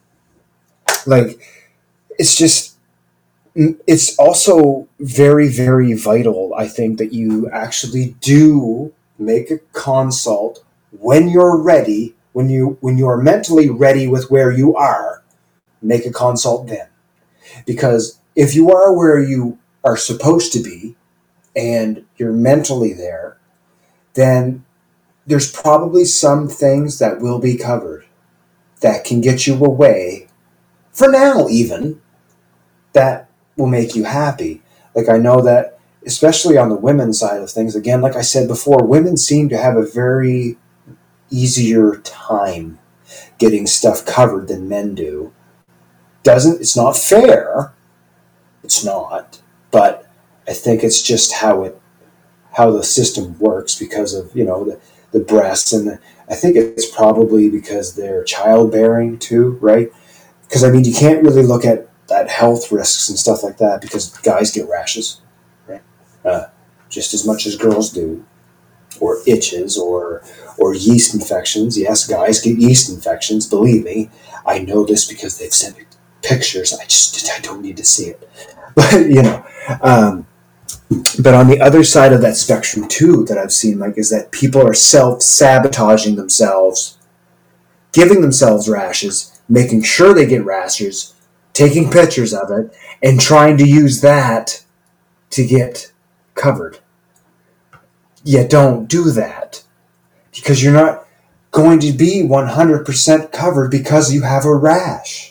[1.06, 1.40] like
[2.20, 2.76] it's just
[3.56, 6.54] it's also very very vital.
[6.56, 12.16] I think that you actually do make a consult when you're ready.
[12.34, 15.22] When you when you are mentally ready with where you are,
[15.82, 16.88] make a consult then,
[17.66, 20.96] because if you are where you are supposed to be
[21.56, 23.38] and you're mentally there,
[24.16, 24.66] then
[25.28, 28.04] there's probably some things that will be covered
[28.80, 30.28] that can get you away
[30.92, 32.02] for now, even
[32.94, 34.64] that will make you happy.
[34.96, 35.78] Like, I know that,
[36.08, 39.58] especially on the women's side of things, again, like I said before, women seem to
[39.58, 40.58] have a very
[41.30, 42.80] easier time
[43.38, 45.32] getting stuff covered than men do.
[46.24, 47.76] Doesn't, it's not fair,
[48.72, 50.10] it's not, but
[50.48, 51.78] I think it's just how it
[52.54, 54.80] how the system works because of you know the
[55.12, 56.00] the breasts and the,
[56.30, 59.92] I think it's probably because they're childbearing too, right?
[60.44, 63.82] Because I mean, you can't really look at at health risks and stuff like that
[63.82, 65.20] because guys get rashes,
[65.68, 65.82] right?
[66.24, 66.46] Uh,
[66.88, 68.26] just as much as girls do,
[69.02, 70.24] or itches, or
[70.58, 71.78] or yeast infections.
[71.78, 73.50] Yes, guys get yeast infections.
[73.50, 74.10] Believe me,
[74.46, 75.84] I know this because they've sent me
[76.22, 76.74] pictures.
[76.74, 78.30] I just I don't need to see it,
[78.76, 79.46] but you know.
[79.82, 80.28] Um,
[81.22, 84.32] but on the other side of that spectrum too, that I've seen, like, is that
[84.32, 86.98] people are self sabotaging themselves,
[87.94, 91.14] giving themselves rashes, making sure they get rashes,
[91.54, 94.64] taking pictures of it, and trying to use that
[95.32, 95.92] to get
[96.36, 96.80] covered.
[98.24, 99.64] yeah don't do that
[100.34, 101.06] because you're not
[101.52, 105.31] going to be 100% covered because you have a rash.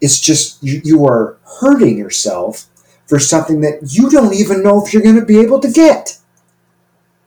[0.00, 2.66] It's just you, you are hurting yourself
[3.06, 6.18] for something that you don't even know if you're going to be able to get.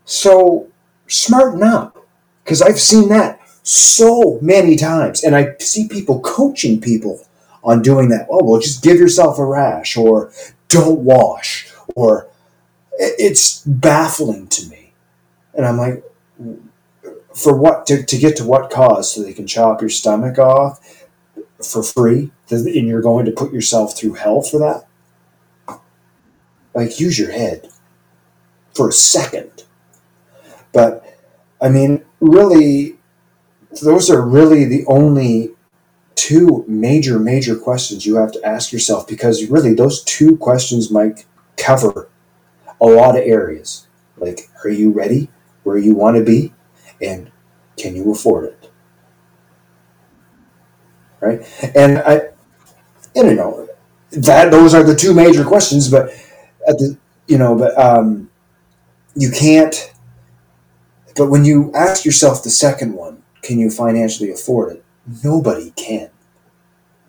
[0.05, 0.67] So
[1.07, 2.05] smarten up
[2.43, 5.24] because I've seen that so many times.
[5.24, 7.26] And I see people coaching people
[7.63, 8.28] on doing that.
[8.30, 10.32] Oh, well, just give yourself a rash or
[10.67, 12.28] don't wash or
[12.93, 14.93] it's baffling to me.
[15.53, 16.03] And I'm like,
[17.36, 17.86] for what?
[17.88, 19.13] To, to get to what cause?
[19.13, 20.99] So they can chop your stomach off
[21.64, 22.32] for free?
[22.49, 25.80] And you're going to put yourself through hell for that?
[26.74, 27.70] Like, use your head
[28.74, 29.64] for a second.
[30.72, 31.18] But,
[31.62, 32.97] I mean, really,
[33.82, 35.51] those are really the only
[36.16, 41.26] two major, major questions you have to ask yourself because really those two questions might
[41.57, 42.10] cover
[42.82, 43.88] a lot of areas.
[44.18, 45.30] Like, are you ready
[45.64, 46.53] where you want to be?
[47.01, 47.32] And
[47.78, 48.59] can you afford it?
[51.22, 51.41] Right?
[51.76, 52.15] And I,
[53.15, 53.67] I don't know
[54.11, 56.09] that those are the two major questions, but
[56.67, 56.97] at the,
[57.28, 58.30] you know, but, um,
[59.15, 59.93] you can't,
[61.15, 64.84] but when you ask yourself the second one, can you financially afford it?
[65.24, 66.09] Nobody can,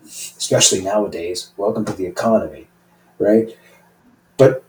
[0.05, 1.51] especially nowadays.
[1.57, 2.67] Welcome to the economy,
[3.19, 3.55] right?
[4.37, 4.63] But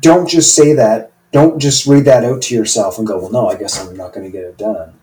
[0.00, 1.12] don't just say that.
[1.32, 4.12] Don't just read that out to yourself and go, well, no, I guess I'm not
[4.12, 4.99] going to get it done.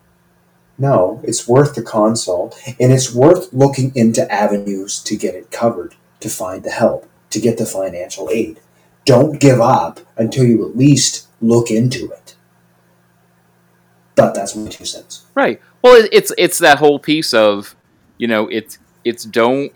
[0.78, 5.96] No, it's worth the consult and it's worth looking into avenues to get it covered,
[6.20, 8.60] to find the help, to get the financial aid.
[9.04, 12.36] Don't give up until you at least look into it.
[14.14, 15.26] But that's my two cents.
[15.34, 15.60] Right.
[15.82, 17.74] Well, it's it's that whole piece of,
[18.16, 19.72] you know, it's it's don't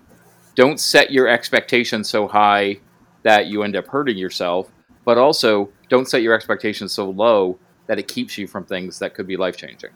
[0.55, 2.79] don't set your expectations so high
[3.23, 4.71] that you end up hurting yourself,
[5.05, 9.15] but also don't set your expectations so low that it keeps you from things that
[9.15, 9.91] could be life changing.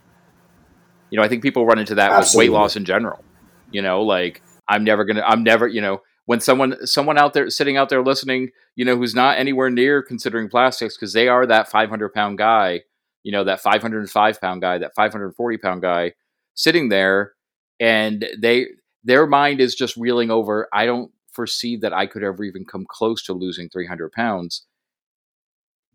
[1.10, 2.48] You know, I think people run into that Absolutely.
[2.48, 3.24] with weight loss in general.
[3.70, 7.48] You know, like I'm never gonna, I'm never, you know, when someone someone out there
[7.50, 11.46] sitting out there listening, you know, who's not anywhere near considering plastics because they are
[11.46, 12.82] that 500 pound guy,
[13.22, 16.12] you know, that 505 pound guy, that 540 pound guy
[16.54, 17.32] sitting there,
[17.80, 18.66] and they
[19.04, 20.68] their mind is just reeling over.
[20.72, 24.66] I don't foresee that I could ever even come close to losing 300 pounds.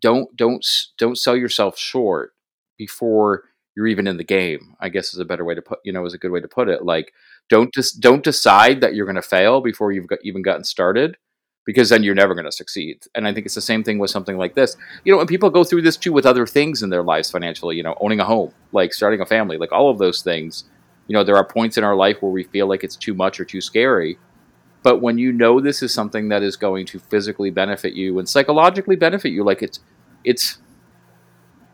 [0.01, 0.65] Don't don't
[0.97, 2.31] don't sell yourself short
[2.77, 3.43] before
[3.75, 4.75] you're even in the game.
[4.79, 6.47] I guess is a better way to put you know is a good way to
[6.47, 6.83] put it.
[6.83, 7.13] Like
[7.49, 11.17] don't just don't decide that you're going to fail before you've got, even gotten started
[11.65, 13.03] because then you're never going to succeed.
[13.13, 14.75] And I think it's the same thing with something like this.
[15.03, 17.75] You know, and people go through this too with other things in their lives financially,
[17.77, 20.65] you know, owning a home, like starting a family, like all of those things.
[21.07, 23.39] You know, there are points in our life where we feel like it's too much
[23.39, 24.17] or too scary.
[24.83, 28.27] But when you know this is something that is going to physically benefit you and
[28.27, 29.79] psychologically benefit you, like it's
[30.23, 30.57] it's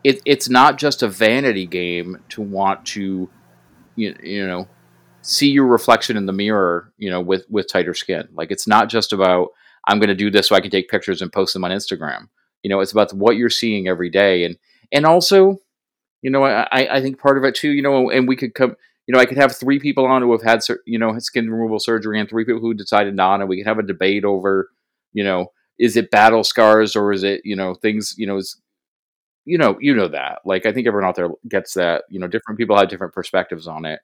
[0.04, 3.28] it, it's not just a vanity game to want to
[3.96, 4.68] you, you know
[5.28, 8.28] see your reflection in the mirror, you know, with with tighter skin.
[8.32, 9.48] Like it's not just about
[9.86, 12.28] I'm going to do this so I can take pictures and post them on Instagram.
[12.62, 14.56] You know, it's about what you're seeing every day, and
[14.92, 15.58] and also,
[16.22, 18.76] you know, I I think part of it too, you know, and we could come.
[19.06, 21.78] You know, I could have three people on who have had, you know, skin removal
[21.78, 24.68] surgery, and three people who decided not, and we could have a debate over,
[25.14, 28.60] you know, is it battle scars or is it, you know, things, you know, is,
[29.48, 30.40] you know, you know that.
[30.44, 32.04] Like, I think everyone out there gets that.
[32.10, 34.00] You know, different people have different perspectives on it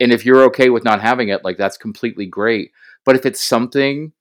[0.00, 2.72] and if you're okay with not having it, like that's completely great.
[3.04, 4.12] But if it's something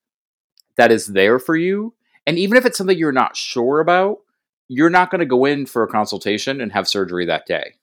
[0.77, 1.93] that is there for you,
[2.27, 4.19] and even if it's something you're not sure about,
[4.67, 7.75] you're not going to go in for a consultation and have surgery that day.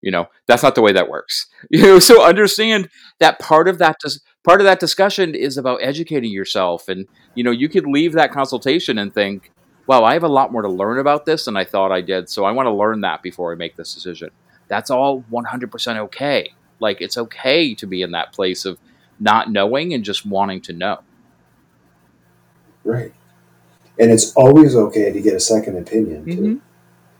[0.00, 1.46] You know, that's not the way that works.
[1.70, 3.96] You know, so understand that part of that
[4.44, 8.30] part of that discussion is about educating yourself and you know, you could leave that
[8.30, 9.50] consultation and think,
[9.86, 12.28] "Wow, I have a lot more to learn about this than I thought I did,
[12.28, 14.30] so I want to learn that before I make this decision."
[14.68, 16.54] That's all 100% okay.
[16.80, 18.78] Like it's okay to be in that place of
[19.20, 21.00] not knowing and just wanting to know.
[22.82, 23.12] Right.
[23.98, 26.30] And it's always okay to get a second opinion too.
[26.30, 26.54] Mm-hmm.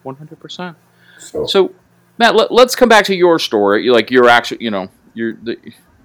[0.02, 0.76] One hundred percent.
[1.18, 1.72] So,
[2.18, 3.88] Matt, let, us come back to your story.
[3.88, 5.56] Like you're actually, you know, you're the.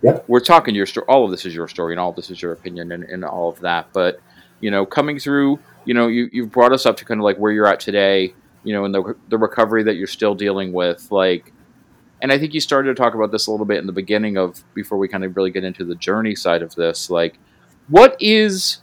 [0.01, 0.19] Yeah.
[0.27, 1.05] We're talking your story.
[1.09, 3.25] All of this is your story, and all of this is your opinion, and, and
[3.25, 3.87] all of that.
[3.91, 4.21] But
[4.61, 7.37] you know, coming through, you know, you you've brought us up to kind of like
[7.37, 8.33] where you're at today.
[8.63, 11.11] You know, and the the recovery that you're still dealing with.
[11.11, 11.53] Like,
[12.21, 14.37] and I think you started to talk about this a little bit in the beginning
[14.37, 17.09] of before we kind of really get into the journey side of this.
[17.09, 17.39] Like,
[17.87, 18.81] what is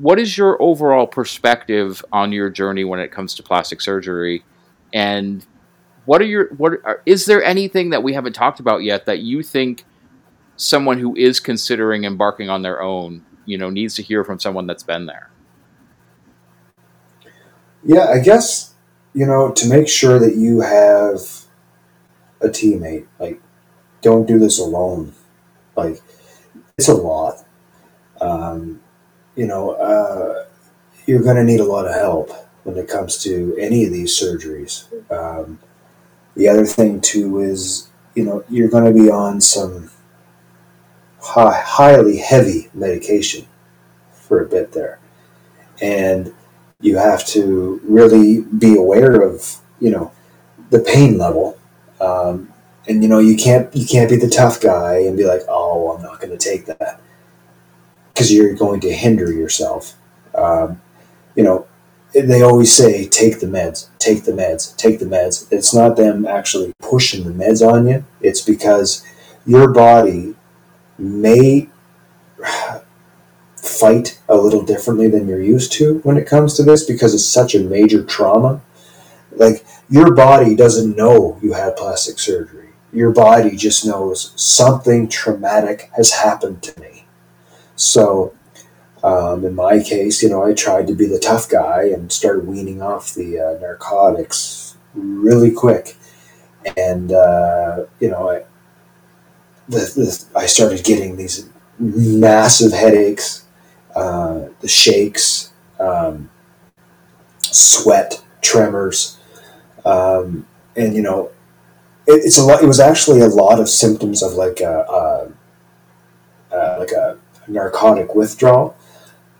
[0.00, 4.44] what is your overall perspective on your journey when it comes to plastic surgery,
[4.92, 5.44] and
[6.04, 9.18] what are your what are, is there anything that we haven't talked about yet that
[9.18, 9.84] you think
[10.56, 14.66] someone who is considering embarking on their own, you know, needs to hear from someone
[14.66, 15.31] that's been there?
[17.84, 18.74] Yeah, I guess
[19.14, 21.46] you know to make sure that you have
[22.40, 23.06] a teammate.
[23.18, 23.40] Like,
[24.00, 25.14] don't do this alone.
[25.76, 26.00] Like,
[26.76, 27.44] it's a lot.
[28.20, 28.80] Um,
[29.36, 30.46] you know, uh,
[31.06, 32.30] you're going to need a lot of help
[32.64, 34.86] when it comes to any of these surgeries.
[35.10, 35.58] Um,
[36.36, 39.90] the other thing, too, is you know, you're going to be on some
[41.20, 43.46] high, highly heavy medication
[44.12, 44.98] for a bit there.
[45.80, 46.34] And
[46.82, 50.12] you have to really be aware of, you know,
[50.70, 51.58] the pain level.
[52.00, 52.52] Um,
[52.88, 55.92] and you know, you can't you can't be the tough guy and be like, "Oh,
[55.92, 57.00] I'm not going to take that,"
[58.12, 59.94] because you're going to hinder yourself.
[60.34, 60.80] Um,
[61.36, 61.66] you know,
[62.12, 66.26] they always say, "Take the meds, take the meds, take the meds." It's not them
[66.26, 68.04] actually pushing the meds on you.
[68.20, 69.06] It's because
[69.46, 70.34] your body
[70.98, 71.68] may
[73.82, 77.24] fight a little differently than you're used to when it comes to this because it's
[77.24, 78.60] such a major trauma.
[79.32, 82.68] Like your body doesn't know you had plastic surgery.
[82.92, 87.06] Your body just knows something traumatic has happened to me.
[87.74, 88.34] So,
[89.02, 92.46] um, in my case, you know, I tried to be the tough guy and started
[92.46, 95.96] weaning off the uh, narcotics really quick.
[96.76, 98.44] And, uh, you know, I,
[99.68, 101.48] the, the, I started getting these
[101.80, 103.41] massive headaches,
[103.94, 106.30] uh, the shakes, um,
[107.40, 109.18] sweat, tremors,
[109.84, 111.30] um, and you know,
[112.06, 112.62] it, it's a lot.
[112.62, 115.32] It was actually a lot of symptoms of like a, a,
[116.54, 117.18] a like a
[117.48, 118.76] narcotic withdrawal.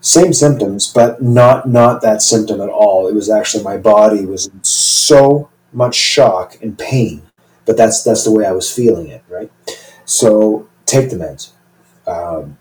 [0.01, 3.07] Same symptoms, but not not that symptom at all.
[3.07, 7.23] It was actually my body was in so much shock and pain,
[7.65, 9.49] but that's that's the way I was feeling it, right?
[10.05, 11.51] So take the meds.
[12.05, 12.57] Um,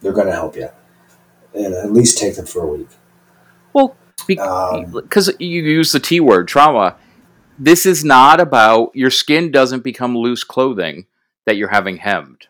[0.00, 0.68] they're going to help you,
[1.54, 2.88] and at least take them for a week.
[3.72, 3.96] Well,
[4.26, 6.96] because um, you use the T word, trauma.
[7.58, 11.06] This is not about your skin doesn't become loose clothing
[11.46, 12.48] that you're having hemmed.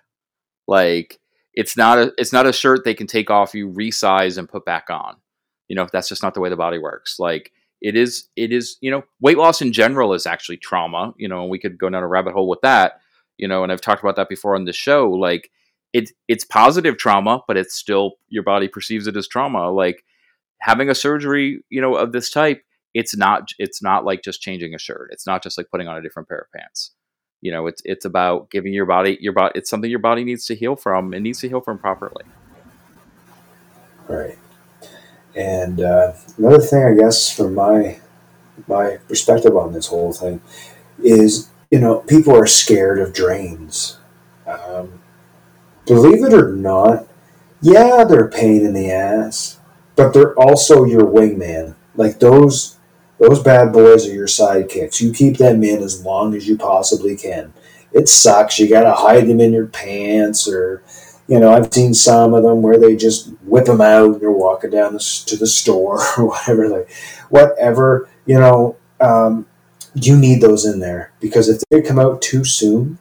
[0.66, 1.20] Like
[1.52, 4.64] it's not a it's not a shirt they can take off you, resize, and put
[4.64, 5.16] back on.
[5.68, 7.18] You know that's just not the way the body works.
[7.18, 7.52] Like
[7.82, 11.12] it is it is you know weight loss in general is actually trauma.
[11.18, 13.00] You know, and we could go down a rabbit hole with that
[13.38, 15.10] you know, and I've talked about that before on the show.
[15.10, 15.50] Like
[15.94, 19.70] it's it's positive trauma, but it's still your body perceives it as trauma.
[19.70, 20.04] Like
[20.60, 24.74] having a surgery, you know, of this type, it's not it's not like just changing
[24.74, 25.08] a shirt.
[25.12, 26.90] It's not just like putting on a different pair of pants.
[27.40, 29.52] You know, it's it's about giving your body your body.
[29.54, 31.14] It's something your body needs to heal from.
[31.14, 32.24] It needs to heal from properly.
[34.08, 34.36] Right.
[35.36, 38.00] And uh, another thing, I guess, from my
[38.66, 40.40] my perspective on this whole thing,
[40.98, 43.98] is you know, people are scared of drains.
[44.46, 45.00] Um,
[45.86, 47.06] believe it or not,
[47.60, 49.58] yeah, they're a pain in the ass,
[49.96, 51.74] but they're also your wingman.
[51.94, 52.76] Like those,
[53.18, 55.00] those bad boys are your sidekicks.
[55.00, 57.52] You keep them in as long as you possibly can.
[57.92, 58.58] It sucks.
[58.58, 60.82] You gotta hide them in your pants, or
[61.28, 64.12] you know, I've seen some of them where they just whip them out.
[64.12, 66.90] and You're walking down the, to the store or whatever, like
[67.30, 68.08] whatever.
[68.26, 69.46] You know, um,
[69.94, 72.98] you need those in there because if they come out too soon,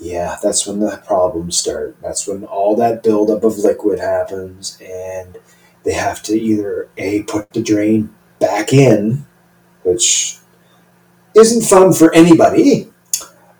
[0.00, 1.96] yeah, that's when the problems start.
[2.02, 5.38] That's when all that buildup of liquid happens, and
[5.84, 9.24] they have to either a put the drain back in,
[9.82, 10.38] which
[11.36, 12.90] isn't fun for anybody,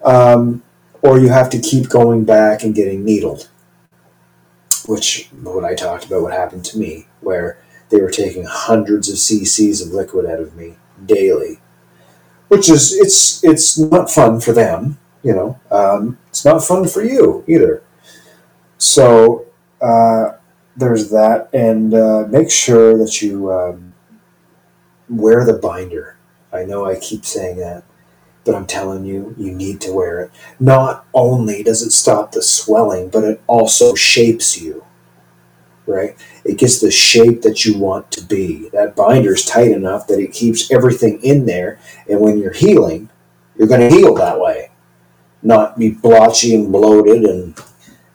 [0.04, 0.62] um,
[1.02, 3.48] or you have to keep going back and getting needled.
[4.86, 7.58] Which what I talked about, what happened to me, where
[7.90, 11.60] they were taking hundreds of cc's of liquid out of me daily
[12.48, 14.98] which is it's it's not fun for them.
[15.24, 17.82] You know, um, it's not fun for you either.
[18.78, 19.46] So
[19.80, 20.32] uh,
[20.76, 23.94] there's that, and uh, make sure that you um,
[25.08, 26.16] wear the binder.
[26.52, 27.84] I know I keep saying that,
[28.44, 30.30] but I'm telling you, you need to wear it.
[30.60, 34.84] Not only does it stop the swelling, but it also shapes you
[35.86, 36.16] right?
[36.44, 38.68] It gets the shape that you want to be.
[38.70, 41.78] That binder is tight enough that it keeps everything in there.
[42.08, 43.10] And when you're healing,
[43.56, 44.70] you're going to heal that way,
[45.44, 47.58] not be blotchy and bloated and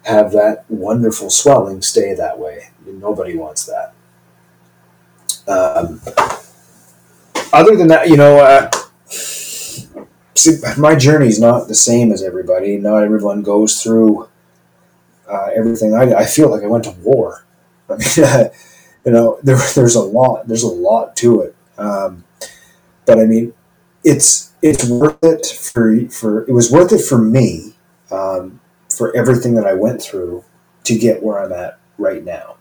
[0.03, 2.69] have that wonderful swelling stay that way.
[2.85, 3.93] Nobody wants that.
[5.47, 6.01] Um,
[7.53, 8.69] other than that, you know, uh,
[9.07, 12.77] see, my journey is not the same as everybody.
[12.77, 14.27] Not everyone goes through
[15.27, 15.93] uh, everything.
[15.93, 17.45] I, I feel like I went to war
[17.89, 18.51] I mean,
[19.06, 21.56] you know, there, there's a lot, there's a lot to it.
[21.77, 22.23] Um,
[23.06, 23.53] but I mean,
[24.03, 27.73] it's it's worth it for for it was worth it for me
[28.11, 28.60] um,
[28.90, 30.44] for everything that I went through
[30.86, 32.56] to get where I'm at right now.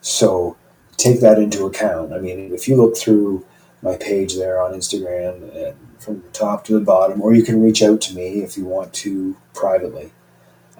[0.00, 0.56] So
[0.96, 2.12] take that into account.
[2.12, 3.44] I mean, if you look through
[3.82, 7.60] my page there on Instagram and from the top to the bottom, or you can
[7.62, 10.12] reach out to me if you want to privately.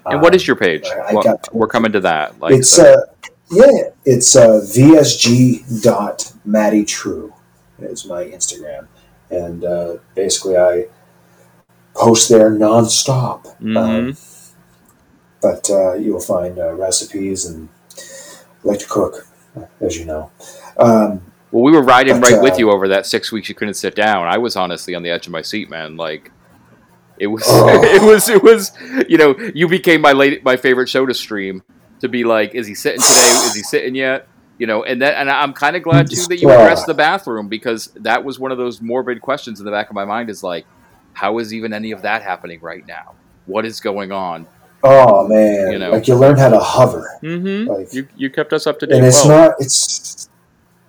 [0.05, 0.85] And what is your page?
[0.85, 2.37] I, I we're coming to that.
[2.39, 3.05] Like it's uh,
[3.49, 7.33] yeah, it's uh, vsg.mattytrue
[7.79, 8.87] is my Instagram,
[9.33, 10.85] and uh, basically I
[11.95, 13.55] post there nonstop.
[13.61, 13.77] Mhm.
[13.77, 14.17] Um,
[15.41, 19.27] but uh, you'll find uh, recipes and I like to cook,
[19.81, 20.31] as you know.
[20.77, 23.55] Um, Well, we were riding But, right with uh, you over that six weeks you
[23.55, 24.27] couldn't sit down.
[24.27, 25.97] I was honestly on the edge of my seat, man.
[25.97, 26.31] Like
[27.19, 27.67] it was, Oh.
[27.83, 28.71] it was, it was.
[29.07, 31.61] You know, you became my late, my favorite show to stream.
[31.99, 33.29] To be like, is he sitting today?
[33.47, 34.27] Is he sitting yet?
[34.59, 37.47] You know, and that, and I'm kind of glad too that you addressed the bathroom
[37.47, 40.29] because that was one of those morbid questions in the back of my mind.
[40.29, 40.65] Is like,
[41.13, 43.13] how is even any of that happening right now?
[43.45, 44.47] What is going on?
[44.85, 45.91] oh man, You know.
[45.91, 47.17] like you learn how to hover.
[47.23, 47.71] Mm-hmm.
[47.71, 48.97] Like, You you kept us up to date.
[48.97, 49.47] and it's well.
[49.49, 50.29] not it's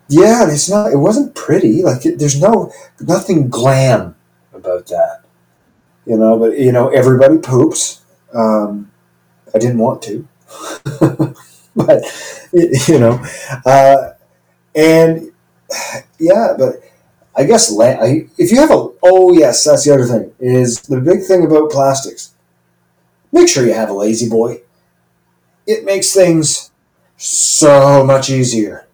[0.08, 2.70] yeah it's not it wasn't pretty like it, there's no
[3.00, 4.14] nothing glam
[4.52, 5.22] about that
[6.06, 8.02] you know but you know everybody poops
[8.34, 8.90] um,
[9.54, 10.28] i didn't want to
[11.76, 12.02] but
[12.88, 13.22] you know
[13.66, 14.12] uh,
[14.74, 15.32] and
[16.18, 16.76] yeah but
[17.36, 17.72] i guess
[18.38, 21.70] if you have a oh yes that's the other thing is the big thing about
[21.70, 22.32] plastics
[23.32, 24.60] make sure you have a lazy boy.
[25.66, 26.70] It makes things
[27.16, 28.86] so much easier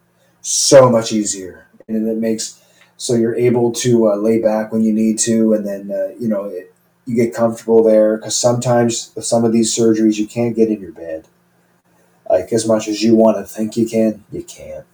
[0.42, 2.62] so much easier and it makes
[2.96, 6.28] so you're able to uh, lay back when you need to and then uh, you
[6.28, 6.74] know it,
[7.06, 10.80] you get comfortable there because sometimes with some of these surgeries you can't get in
[10.80, 11.26] your bed
[12.30, 14.86] like as much as you want to think you can you can't.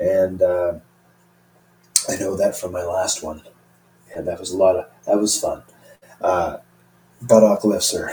[0.00, 0.78] And uh,
[2.08, 3.42] i know that from my last one.
[4.10, 5.62] Yeah that was a lot of that was fun.
[6.20, 6.58] Uh,
[7.22, 8.10] buttock lifts are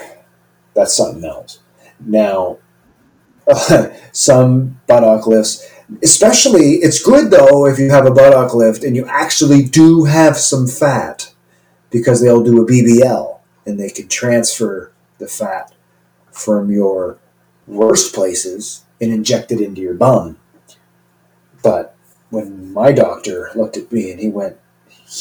[0.74, 1.60] that's something else.
[2.00, 2.58] Now
[4.12, 5.68] some buttock lifts
[6.04, 10.38] especially it's good though if you have a buttock lift and you actually do have
[10.38, 11.34] some fat
[11.90, 15.74] because they'll do a bbl and they can transfer the fat
[16.32, 17.18] from your
[17.72, 20.38] worst places and inject it into your bum
[21.64, 21.96] but
[22.30, 24.58] when my doctor looked at me and he went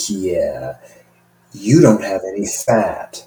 [0.09, 0.77] yeah
[1.52, 3.27] you don't have any fat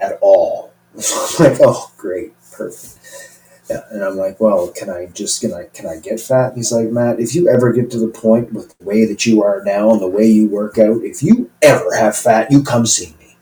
[0.00, 3.32] at all I'm like oh great perfect
[3.70, 6.48] yeah, and I'm like, well, can I just can I can I get fat?
[6.48, 9.24] And he's like, Matt, if you ever get to the point with the way that
[9.24, 12.62] you are now and the way you work out, if you ever have fat, you
[12.62, 13.36] come see me.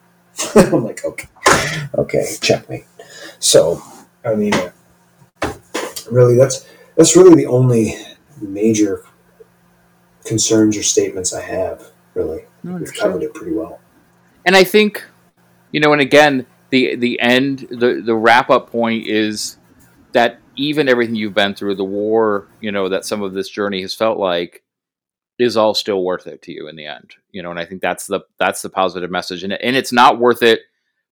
[0.54, 1.28] I'm like, okay,
[1.94, 2.84] okay, checkmate.
[3.38, 3.82] So,
[4.24, 4.52] I mean,
[6.10, 6.66] really, that's
[6.96, 7.96] that's really the only
[8.40, 9.04] major
[10.24, 11.90] concerns or statements I have.
[12.14, 13.80] Really, No, we've for covered it pretty well.
[14.44, 15.04] and I think,
[15.72, 19.56] you know, and again, the the end, the the wrap up point is
[20.12, 23.80] that even everything you've been through, the war, you know, that some of this journey
[23.82, 24.62] has felt like,
[25.38, 27.14] is all still worth it to you in the end.
[27.30, 30.18] You know, and I think that's the that's the positive message, and and it's not
[30.18, 30.60] worth it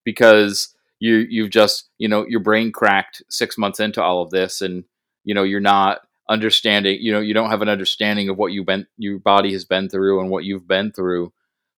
[0.04, 4.60] because you you've just you know your brain cracked six months into all of this,
[4.60, 4.84] and
[5.24, 6.98] you know you're not understanding.
[7.00, 9.88] You know, you don't have an understanding of what you've been your body has been
[9.88, 11.32] through and what you've been through,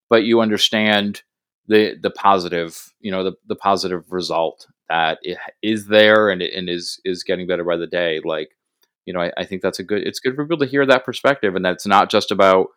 [0.09, 1.23] but you understand
[1.67, 6.53] the the positive you know the, the positive result that it is there and it,
[6.53, 8.49] and is is getting better by the day like
[9.05, 11.05] you know I, I think that's a good it's good for people to hear that
[11.05, 12.67] perspective and that's not just about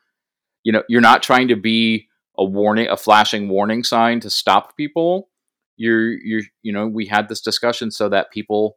[0.63, 2.09] you know you're not trying to be
[2.39, 5.29] a warning a flashing warning sign to stop people
[5.77, 8.77] you're you're you know we had this discussion so that people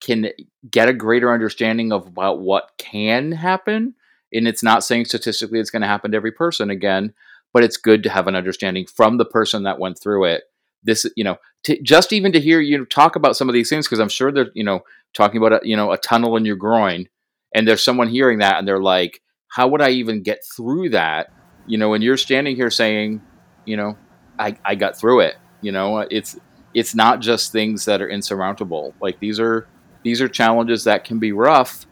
[0.00, 0.28] can
[0.70, 3.94] get a greater understanding of about what can happen
[4.32, 7.12] and it's not saying statistically it's going to happen to every person again
[7.52, 10.44] but it's good to have an understanding from the person that went through it.
[10.84, 13.86] This you know to, just even to hear you talk about some of these things
[13.86, 14.80] because i'm sure they're you know
[15.12, 17.08] talking about a, you know a tunnel in your groin
[17.52, 21.32] and there's someone hearing that and they're like how would i even get through that?
[21.66, 23.20] You know and you're standing here saying
[23.66, 23.98] you know
[24.38, 26.38] i i got through it you know it's
[26.74, 29.66] it's not just things that are insurmountable like these are
[30.02, 31.86] these are challenges that can be rough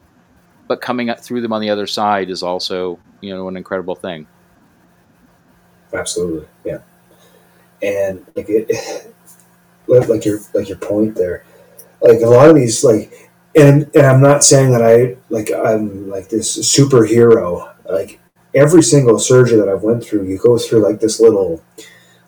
[0.68, 3.94] but coming up through them on the other side is also you know an incredible
[3.94, 4.26] thing
[5.92, 6.78] Absolutely, yeah.
[7.82, 9.14] And like it,
[9.86, 11.44] like your like your point there,
[12.00, 16.08] like a lot of these like, and and I'm not saying that I like I'm
[16.08, 17.72] like this superhero.
[17.88, 18.20] Like
[18.54, 21.62] every single surgery that I've went through, you go through like this little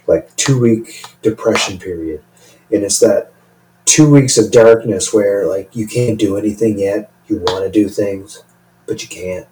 [0.09, 2.25] like two week depression period,
[2.73, 3.33] and it's that
[3.85, 7.13] two weeks of darkness where like you can't do anything yet.
[7.29, 8.43] You want to do things,
[8.87, 9.47] but you can't.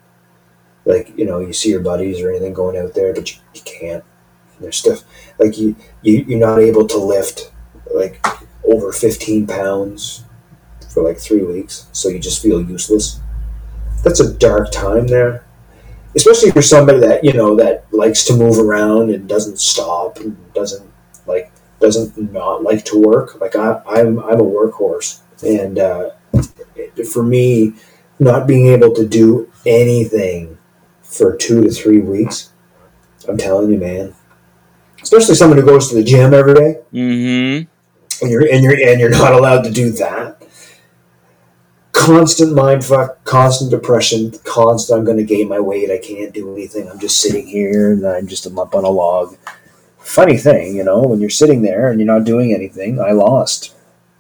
[0.85, 3.61] Like you know, you see your buddies or anything going out there, but you, you
[3.63, 4.05] can't.
[4.55, 5.05] And There's stuff
[5.39, 7.53] like you, you you're not able to lift
[7.95, 8.25] like
[8.65, 10.25] over 15 pounds
[10.93, 13.21] for like three weeks, so you just feel useless.
[14.03, 15.46] That's a dark time there,
[16.17, 20.19] especially if you're somebody that you know that likes to move around and doesn't stop
[20.19, 20.91] and doesn't
[21.27, 23.41] like doesn't not like to work.
[23.41, 26.11] Like I, I'm I'm a workhorse, and uh,
[27.13, 27.75] for me,
[28.19, 30.59] not being able to do anything
[31.03, 32.51] for two to three weeks,
[33.29, 34.15] I'm telling you, man,
[35.03, 38.23] especially someone who goes to the gym every day, Mm-hmm.
[38.23, 40.43] and you're and you're and you're not allowed to do that.
[42.07, 44.97] Constant mind fuck, constant depression, constant.
[44.97, 45.91] I'm going to gain my weight.
[45.91, 46.89] I can't do anything.
[46.89, 49.37] I'm just sitting here, and I'm just a lump on a log.
[49.99, 53.75] Funny thing, you know, when you're sitting there and you're not doing anything, I lost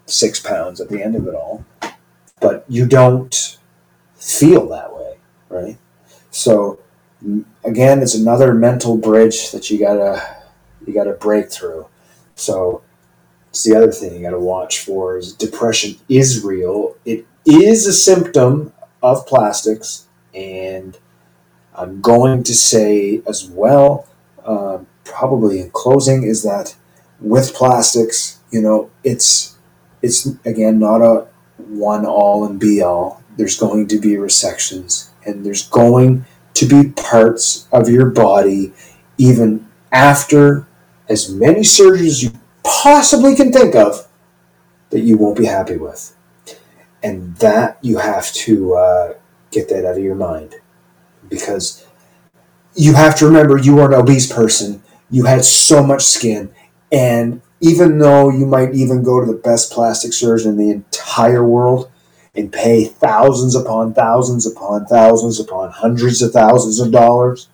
[0.07, 1.65] six pounds at the end of it all,
[2.41, 3.57] but you don't
[4.17, 5.19] feel that way,
[5.49, 5.79] right?
[6.33, 6.81] So
[7.65, 10.39] again, it's another mental bridge that you gotta
[10.85, 11.87] you gotta break through.
[12.35, 12.83] So
[13.51, 16.97] it's the other thing you got to watch for is depression is real.
[17.05, 20.99] It is a symptom of plastics, and
[21.75, 24.09] I'm going to say as well,
[24.45, 26.77] um, probably in closing, is that
[27.21, 29.57] with plastics, you know, it's
[30.03, 33.23] it's again not a one all and be all.
[33.37, 36.25] There's going to be resections, and there's going
[36.55, 38.73] to be parts of your body,
[39.19, 40.67] even after
[41.09, 42.33] as many surgeries you
[42.65, 44.09] possibly can think of
[44.91, 46.16] that you won't be happy with.
[47.07, 49.15] And that you have to uh,
[49.53, 50.57] get that out of your mind
[51.29, 51.87] because
[52.75, 54.83] you have to remember you were an obese person.
[55.09, 56.53] You had so much skin.
[56.91, 61.47] And even though you might even go to the best plastic surgeon in the entire
[61.47, 61.93] world
[62.35, 67.49] and pay thousands upon thousands upon thousands upon hundreds of thousands of dollars,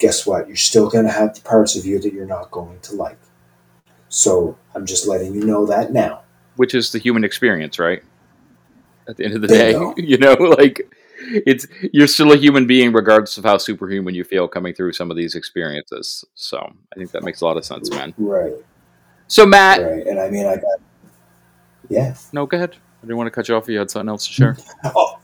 [0.00, 0.48] guess what?
[0.48, 3.20] You're still going to have the parts of you that you're not going to like.
[4.08, 6.22] So I'm just letting you know that now.
[6.56, 8.02] Which is the human experience, right?
[9.08, 9.94] At the end of the Bingo.
[9.94, 14.24] day, you know, like it's you're still a human being, regardless of how superhuman you
[14.24, 16.24] feel coming through some of these experiences.
[16.34, 18.14] So I think that makes a lot of sense, man.
[18.18, 18.52] Right,
[19.26, 20.06] So Matt, right.
[20.06, 20.80] And I mean, I got,
[21.88, 22.14] yeah.
[22.32, 22.76] no, go ahead.
[23.02, 23.64] I didn't want to cut you off.
[23.64, 24.56] If you had something else to share.
[24.84, 25.18] Oh,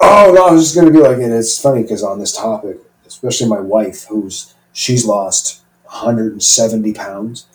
[0.00, 2.36] oh no, I was just going to be like, and it's funny because on this
[2.36, 7.46] topic, especially my wife, who's she's lost 170 pounds.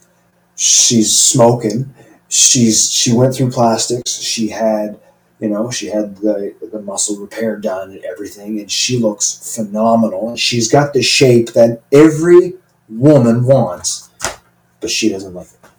[0.55, 1.93] She's smoking.
[2.27, 4.19] She's she went through plastics.
[4.21, 4.99] She had,
[5.39, 10.29] you know, she had the the muscle repair done and everything, and she looks phenomenal.
[10.29, 12.55] and She's got the shape that every
[12.89, 14.09] woman wants,
[14.81, 15.69] but she doesn't like it.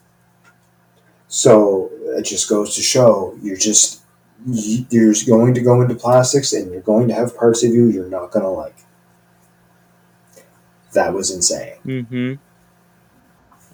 [1.28, 4.02] So it just goes to show you're just
[4.46, 8.08] you're going to go into plastics and you're going to have parts of you you're
[8.08, 8.76] not going to like.
[10.94, 11.76] That was insane.
[11.84, 12.34] Mm-hmm.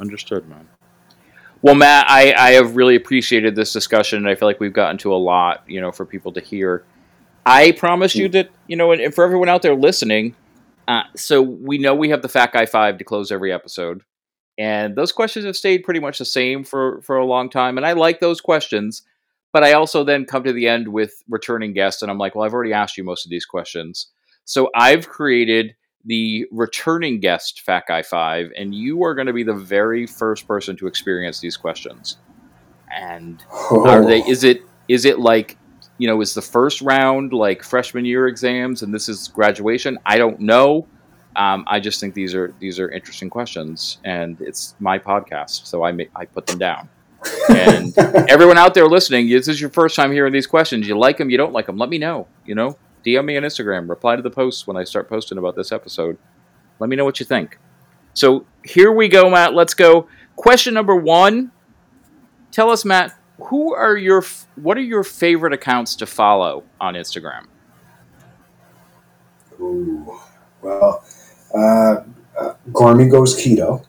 [0.01, 0.69] Understood, man.
[1.63, 4.99] Well, Matt, I, I have really appreciated this discussion, and I feel like we've gotten
[4.99, 6.85] to a lot, you know, for people to hear.
[7.45, 10.35] I promise you that, you know, and, and for everyone out there listening,
[10.89, 14.03] uh, so we know we have the Fat Guy Five to close every episode,
[14.59, 17.87] and those questions have stayed pretty much the same for for a long time, and
[17.87, 19.03] I like those questions.
[19.53, 22.45] But I also then come to the end with returning guests, and I'm like, well,
[22.45, 24.09] I've already asked you most of these questions,
[24.45, 25.75] so I've created
[26.07, 30.47] the returning guest Fat Guy 5, and you are going to be the very first
[30.47, 32.19] person to experience these questions.
[32.97, 35.59] And are they is it is it like
[35.99, 39.99] you know is the first round like freshman year exams and this is graduation?
[40.07, 40.87] I don't know.
[41.35, 45.85] Um, I just think these are these are interesting questions, and it's my podcast, so
[45.85, 46.89] I make, I put them down.
[47.51, 47.97] And
[48.29, 50.89] everyone out there listening, this is your first time hearing these questions.
[50.89, 51.77] You like them, you don't like them.
[51.77, 52.27] Let me know.
[52.47, 55.55] You know, DM me on Instagram, reply to the posts when I start posting about
[55.55, 56.19] this episode.
[56.81, 57.59] Let me know what you think.
[58.15, 59.55] So here we go, Matt.
[59.55, 60.09] Let's go.
[60.35, 61.53] Question number one.
[62.51, 64.25] Tell us, Matt, who are your
[64.57, 67.47] what are your favorite accounts to follow on Instagram?
[69.61, 70.19] Ooh,
[70.61, 71.05] well,
[71.55, 72.03] uh,
[72.39, 73.85] uh, Gormy goes keto.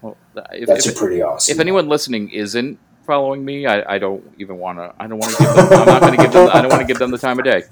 [0.00, 0.16] Well,
[0.52, 1.52] if, That's if, a pretty awesome.
[1.52, 4.94] if anyone listening isn't following me, I, I don't even want to.
[4.98, 5.72] I don't want to give them.
[5.72, 6.50] I'm not going to give them.
[6.52, 7.64] I don't want to give them the time of day.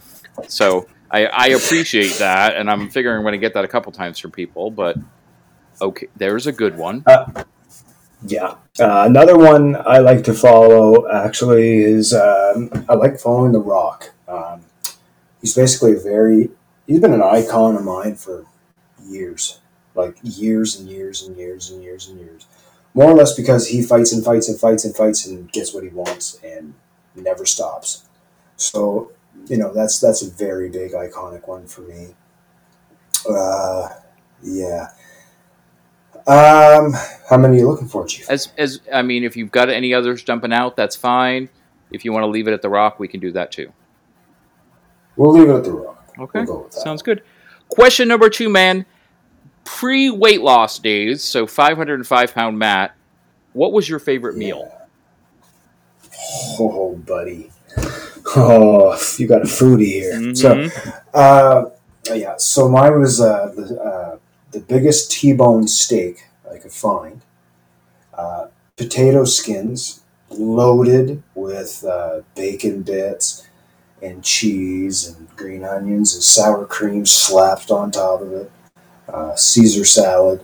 [0.48, 3.93] So I, I appreciate that, and I'm figuring I'm going to get that a couple
[3.93, 4.70] times from people.
[4.70, 4.97] But
[5.81, 7.05] okay, there's a good one.
[8.23, 8.57] Yeah.
[8.78, 14.12] Uh, another one I like to follow actually is um, I like following The Rock.
[14.28, 14.62] Um,
[15.40, 16.51] he's basically a very,
[16.86, 18.47] he's been an icon of mine for
[19.02, 19.61] years,
[19.94, 22.47] like years and years and years and years and years.
[22.93, 25.85] More or less because he fights and fights and fights and fights and gets what
[25.85, 26.74] he wants and
[27.15, 28.05] never stops.
[28.57, 29.12] So,
[29.47, 32.09] you know, that's that's a very big iconic one for me.
[33.29, 33.89] Uh,
[34.43, 34.89] yeah.
[36.27, 36.93] Um,
[37.29, 38.29] how many are you looking for, Chief?
[38.31, 41.49] As as I mean, if you've got any others jumping out, that's fine.
[41.91, 43.73] If you want to leave it at the Rock, we can do that too.
[45.17, 46.15] We'll leave it at the rock.
[46.19, 47.23] Okay, We'll go sounds good.
[47.69, 48.87] Question number two, man.
[49.65, 52.95] Pre weight loss days, so 505 pound Matt.
[53.53, 54.73] What was your favorite meal?
[56.59, 57.51] Oh, buddy.
[58.36, 60.12] Oh, you got a foodie here.
[60.15, 60.36] Mhm.
[60.36, 61.70] So, uh,
[62.15, 62.35] yeah.
[62.39, 64.19] So mine was uh, the uh,
[64.52, 67.23] the biggest T-bone steak I could find.
[68.15, 70.01] Uh, potato skins
[70.31, 73.47] loaded with uh, bacon bits
[74.02, 78.52] and cheese and green onions and sour cream slapped on top of it,
[79.09, 80.43] uh, Caesar salad,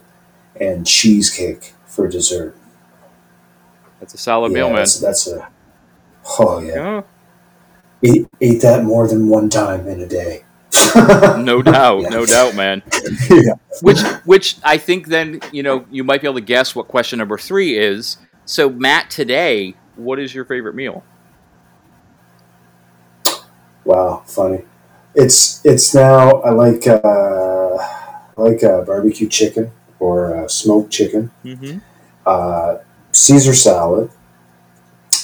[0.59, 2.55] and cheesecake for dessert.
[3.99, 4.75] That's a solid yeah, meal, man.
[4.77, 5.47] That's, that's a
[6.39, 6.75] oh yeah.
[6.75, 7.01] Yeah,
[8.03, 10.43] Eat, ate that more than one time in a day.
[10.95, 12.83] no doubt, no doubt, man.
[13.29, 13.53] yeah.
[13.81, 17.19] Which, which I think then you know you might be able to guess what question
[17.19, 18.17] number three is.
[18.45, 21.03] So, Matt, today, what is your favorite meal?
[23.83, 24.63] Wow, funny.
[25.15, 31.31] It's it's now I like uh, I like uh, barbecue chicken or uh, smoked chicken,
[31.43, 31.79] Mm-hmm.
[32.25, 32.77] uh,
[33.11, 34.11] Caesar salad,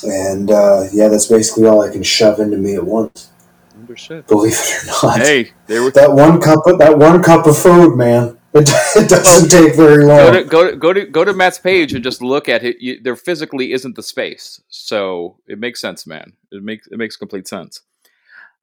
[0.04, 3.30] and uh, yeah, that's basically all I can shove into me at once.
[3.76, 4.28] Understood.
[4.28, 7.58] Believe it or not, Hey, there we that one cup of that one cup of
[7.58, 10.34] food, man, it, it doesn't take very go long.
[10.34, 12.78] to go to go to go to Matt's page and just look at it.
[12.80, 16.34] You, there physically isn't the space, so it makes sense, man.
[16.52, 17.82] It makes it makes complete sense.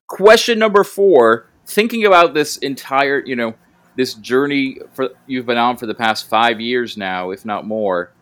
[0.07, 3.55] Question number four: Thinking about this entire, you know,
[3.97, 8.13] this journey for you've been on for the past five years now, if not more.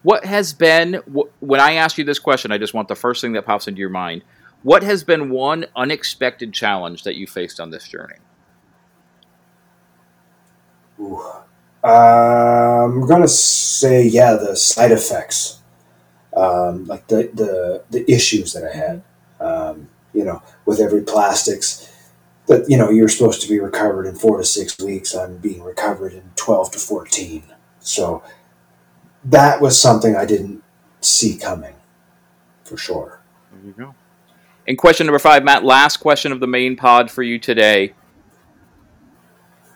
[0.00, 0.94] Uh, what has been
[1.40, 2.52] when I ask you this question?
[2.52, 4.22] I just want the first thing that pops into your mind.
[4.62, 8.16] What has been one unexpected challenge that you faced on this journey?
[11.00, 11.20] Ooh.
[11.82, 15.60] Um, I'm gonna say yeah, the side effects,
[16.36, 19.02] um, like the, the the issues that I had.
[19.40, 21.90] Um, you know, with every plastics
[22.46, 25.14] that you know you're supposed to be recovered in four to six weeks.
[25.14, 27.44] I'm being recovered in twelve to fourteen.
[27.78, 28.22] So
[29.24, 30.62] that was something I didn't
[31.00, 31.74] see coming,
[32.64, 33.20] for sure.
[33.52, 33.94] There you go.
[34.66, 37.94] And question number five, Matt, last question of the main pod for you today.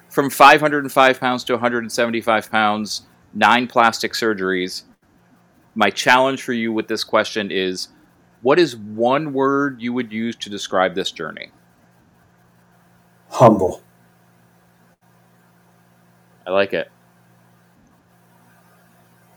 [0.08, 3.02] From 505 pounds to 175 pounds,
[3.32, 4.84] nine plastic surgeries.
[5.74, 7.88] My challenge for you with this question is
[8.42, 11.50] what is one word you would use to describe this journey?
[13.30, 13.82] Humble.
[16.46, 16.90] I like it.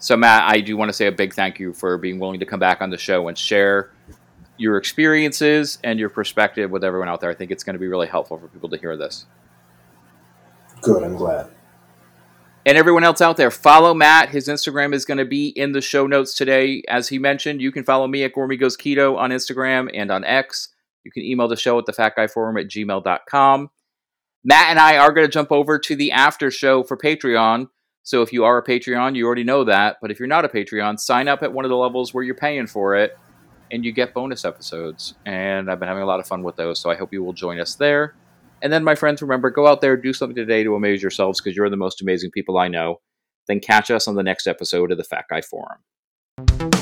[0.08, 2.46] So, Matt, I do want to say a big thank you for being willing to
[2.46, 3.92] come back on the show and share
[4.56, 7.30] your experiences and your perspective with everyone out there.
[7.30, 9.26] I think it's going to be really helpful for people to hear this.
[10.80, 11.04] Good.
[11.04, 11.50] I'm glad.
[12.66, 14.30] And everyone else out there, follow Matt.
[14.30, 16.84] His Instagram is going to be in the show notes today.
[16.88, 20.24] As he mentioned, you can follow me at Gormy Goes Keto on Instagram and on
[20.24, 20.70] X.
[21.04, 23.72] You can email the show at the Fat Guy Forum at gmail.com.
[24.46, 27.68] Matt and I are going to jump over to the after show for Patreon.
[28.08, 29.98] So if you are a Patreon, you already know that.
[30.02, 32.36] But if you're not a Patreon, sign up at one of the levels where you're
[32.36, 33.18] paying for it
[33.70, 35.16] and you get bonus episodes.
[35.26, 36.80] And I've been having a lot of fun with those.
[36.80, 38.16] So I hope you will join us there.
[38.62, 41.58] And then, my friends, remember go out there, do something today to amaze yourselves because
[41.58, 43.02] you're the most amazing people I know.
[43.46, 46.77] Then catch us on the next episode of the Fat Guy Forum.